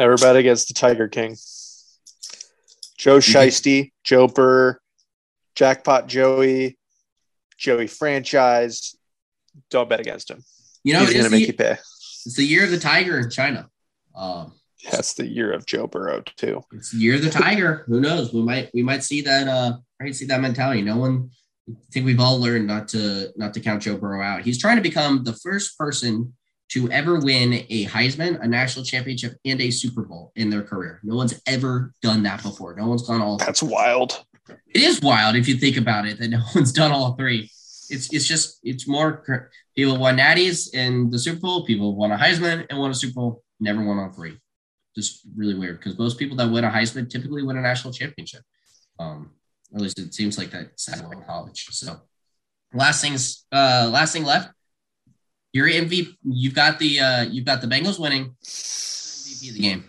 [0.00, 1.36] Never bet against the Tiger King.
[2.96, 4.78] Joe Shiesty, Joe Burr,
[5.54, 6.78] Jackpot Joey,
[7.58, 8.96] Joey Franchise.
[9.68, 10.42] Don't bet against him.
[10.84, 11.72] You know, He's going to make the, you pay.
[11.72, 13.68] It's the year of the tiger in China.
[14.16, 14.54] Um,
[14.90, 16.62] That's the year of Joe Burrow too.
[16.72, 17.84] It's the year of the tiger.
[17.86, 18.32] Who knows?
[18.32, 20.80] We might we might see that uh might see that mentality.
[20.80, 21.28] No one
[21.68, 24.44] I think we've all learned not to not to count Joe Burrow out.
[24.44, 26.32] He's trying to become the first person
[26.70, 31.00] to ever win a Heisman, a national championship, and a Super Bowl in their career.
[31.02, 32.74] No one's ever done that before.
[32.76, 33.38] No one's gone all.
[33.38, 34.24] That's wild.
[34.48, 37.50] It is wild if you think about it that no one's done all three.
[37.92, 39.24] It's it's just it's more
[39.74, 41.66] people won natties and the Super Bowl.
[41.66, 43.42] People won a Heisman and won a Super Bowl.
[43.58, 44.38] Never won all three.
[44.94, 48.42] Just really weird because most people that win a Heisman typically win a national championship.
[48.98, 49.32] Um,
[49.74, 50.70] at least it seems like that
[51.12, 51.66] in college.
[51.70, 52.00] So
[52.72, 54.52] last things, uh, last thing left.
[55.52, 56.16] Your MVP.
[56.22, 59.84] You've got the uh, you've got the Bengals winning MVP of the game.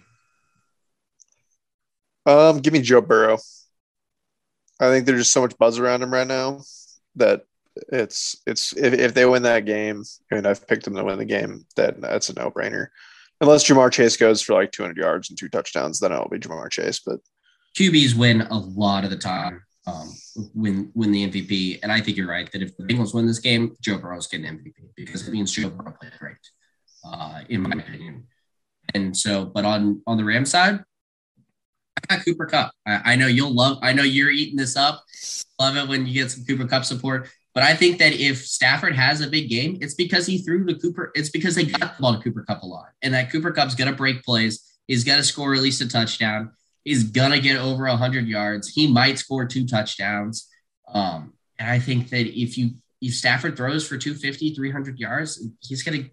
[2.26, 3.38] Um, give me Joe Burrow.
[4.80, 6.62] I think there's just so much buzz around him right now
[7.16, 7.44] that
[7.92, 11.26] it's it's if, if they win that game, and I've picked them to win the
[11.26, 12.88] game, then that's a no brainer.
[13.40, 16.70] Unless Ja'Marr Chase goes for like 200 yards and two touchdowns, then it'll be Ja'Marr
[16.72, 17.00] Chase.
[17.06, 17.20] But
[17.76, 19.64] QBs win a lot of the time.
[19.88, 20.14] Um,
[20.54, 23.40] win win the MVP, and I think you're right that if the Bengals win this
[23.40, 26.38] game, Joe Burrow's getting MVP because it means Joe Burrow played great,
[27.04, 28.28] uh, in my opinion.
[28.94, 30.84] And so, but on on the Ram side,
[31.98, 32.72] I got Cooper Kupp.
[32.86, 33.80] I, I, know you'll love.
[33.82, 35.04] I know you're eating this up.
[35.60, 37.30] Love it when you get some Cooper Kupp support.
[37.54, 40.76] But I think that if Stafford has a big game, it's because he threw to
[40.76, 41.12] Cooper.
[41.16, 43.76] It's because they got the ball to Cooper Kupp a lot, and that Cooper Kupp's
[43.76, 44.80] gonna break plays.
[44.88, 46.52] He's gonna score at least a touchdown.
[46.84, 48.70] He's gonna get over hundred yards.
[48.70, 50.48] He might score two touchdowns.
[50.88, 52.72] Um, and I think that if you
[53.02, 56.10] if Stafford throws for 250, 300 yards, he's gonna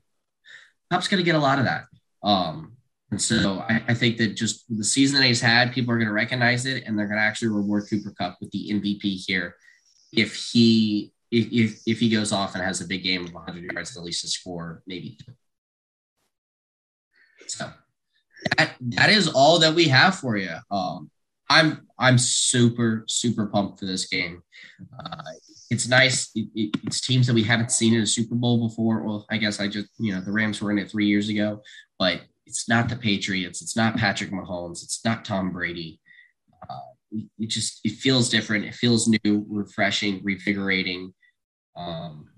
[0.91, 1.85] Kupp's gonna get a lot of that.
[2.23, 2.73] Um,
[3.11, 6.13] and so I, I, think that just the season that he's had, people are to
[6.13, 9.55] recognize it, and they're to actually reward Cooper Kupp with the MVP here
[10.13, 13.97] if he if, if he goes off and has a big game of 100 yards,
[13.97, 15.19] at least a score, maybe.
[17.47, 17.71] So
[18.57, 20.55] that, that is all that we have for you.
[20.71, 21.11] Um,
[21.51, 24.43] I'm I'm super super pumped for this game.
[24.99, 25.23] Uh,
[25.71, 26.31] it's nice.
[26.35, 29.03] It, it, it's teams that we haven't seen in a Super Bowl before.
[29.03, 31.63] Well, I guess I just you know the Rams were in it three years ago,
[31.99, 33.61] but it's not the Patriots.
[33.63, 34.83] It's not Patrick Mahomes.
[34.83, 36.01] It's not Tom Brady.
[36.69, 38.65] Uh, it just it feels different.
[38.65, 41.13] It feels new, refreshing, revigorating.
[41.77, 42.29] Um,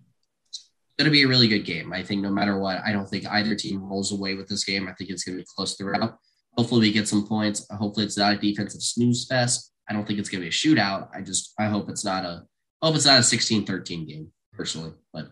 [1.00, 1.94] going to be a really good game.
[1.94, 4.86] I think no matter what, I don't think either team rolls away with this game.
[4.86, 6.18] I think it's going to be close throughout.
[6.58, 7.66] Hopefully, we get some points.
[7.70, 9.72] Hopefully, it's not a defensive snooze fest.
[9.88, 11.08] I don't think it's going to be a shootout.
[11.14, 12.42] I just I hope it's not a
[12.82, 15.30] I hope it's not a 16-13 game personally, but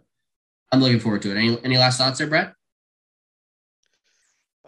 [0.73, 1.37] I'm looking forward to it.
[1.37, 2.55] Any any last thoughts there, Brett?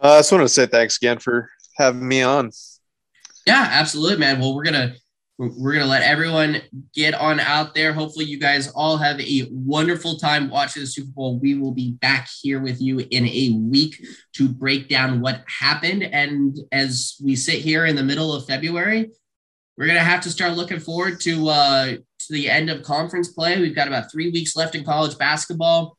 [0.03, 1.49] Uh, I just wanted to say thanks again for
[1.79, 2.51] having me on.
[3.47, 4.39] Yeah, absolutely, man.
[4.39, 4.97] Well, we're gonna
[5.41, 6.61] we're going to let everyone
[6.95, 7.95] get on out there.
[7.95, 11.39] Hopefully, you guys all have a wonderful time watching the Super Bowl.
[11.39, 16.03] We will be back here with you in a week to break down what happened.
[16.03, 19.13] And as we sit here in the middle of February,
[19.79, 23.29] we're going to have to start looking forward to, uh, to the end of conference
[23.29, 23.59] play.
[23.59, 25.97] We've got about three weeks left in college basketball.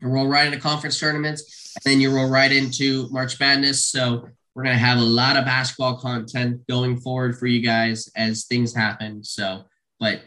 [0.00, 3.86] You roll right into conference tournaments, and then you roll right into March Madness.
[3.86, 8.10] So we're going to have a lot of basketball content going forward for you guys
[8.16, 9.22] as things happen.
[9.22, 9.64] So,
[10.00, 10.22] but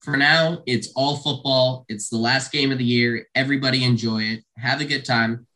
[0.00, 1.84] for now, it's all football.
[1.86, 3.26] It's the last game of the year.
[3.34, 4.44] Everybody enjoy it.
[4.56, 5.46] Have a good time.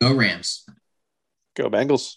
[0.00, 0.66] Go Rams.
[1.54, 2.16] Go Bengals.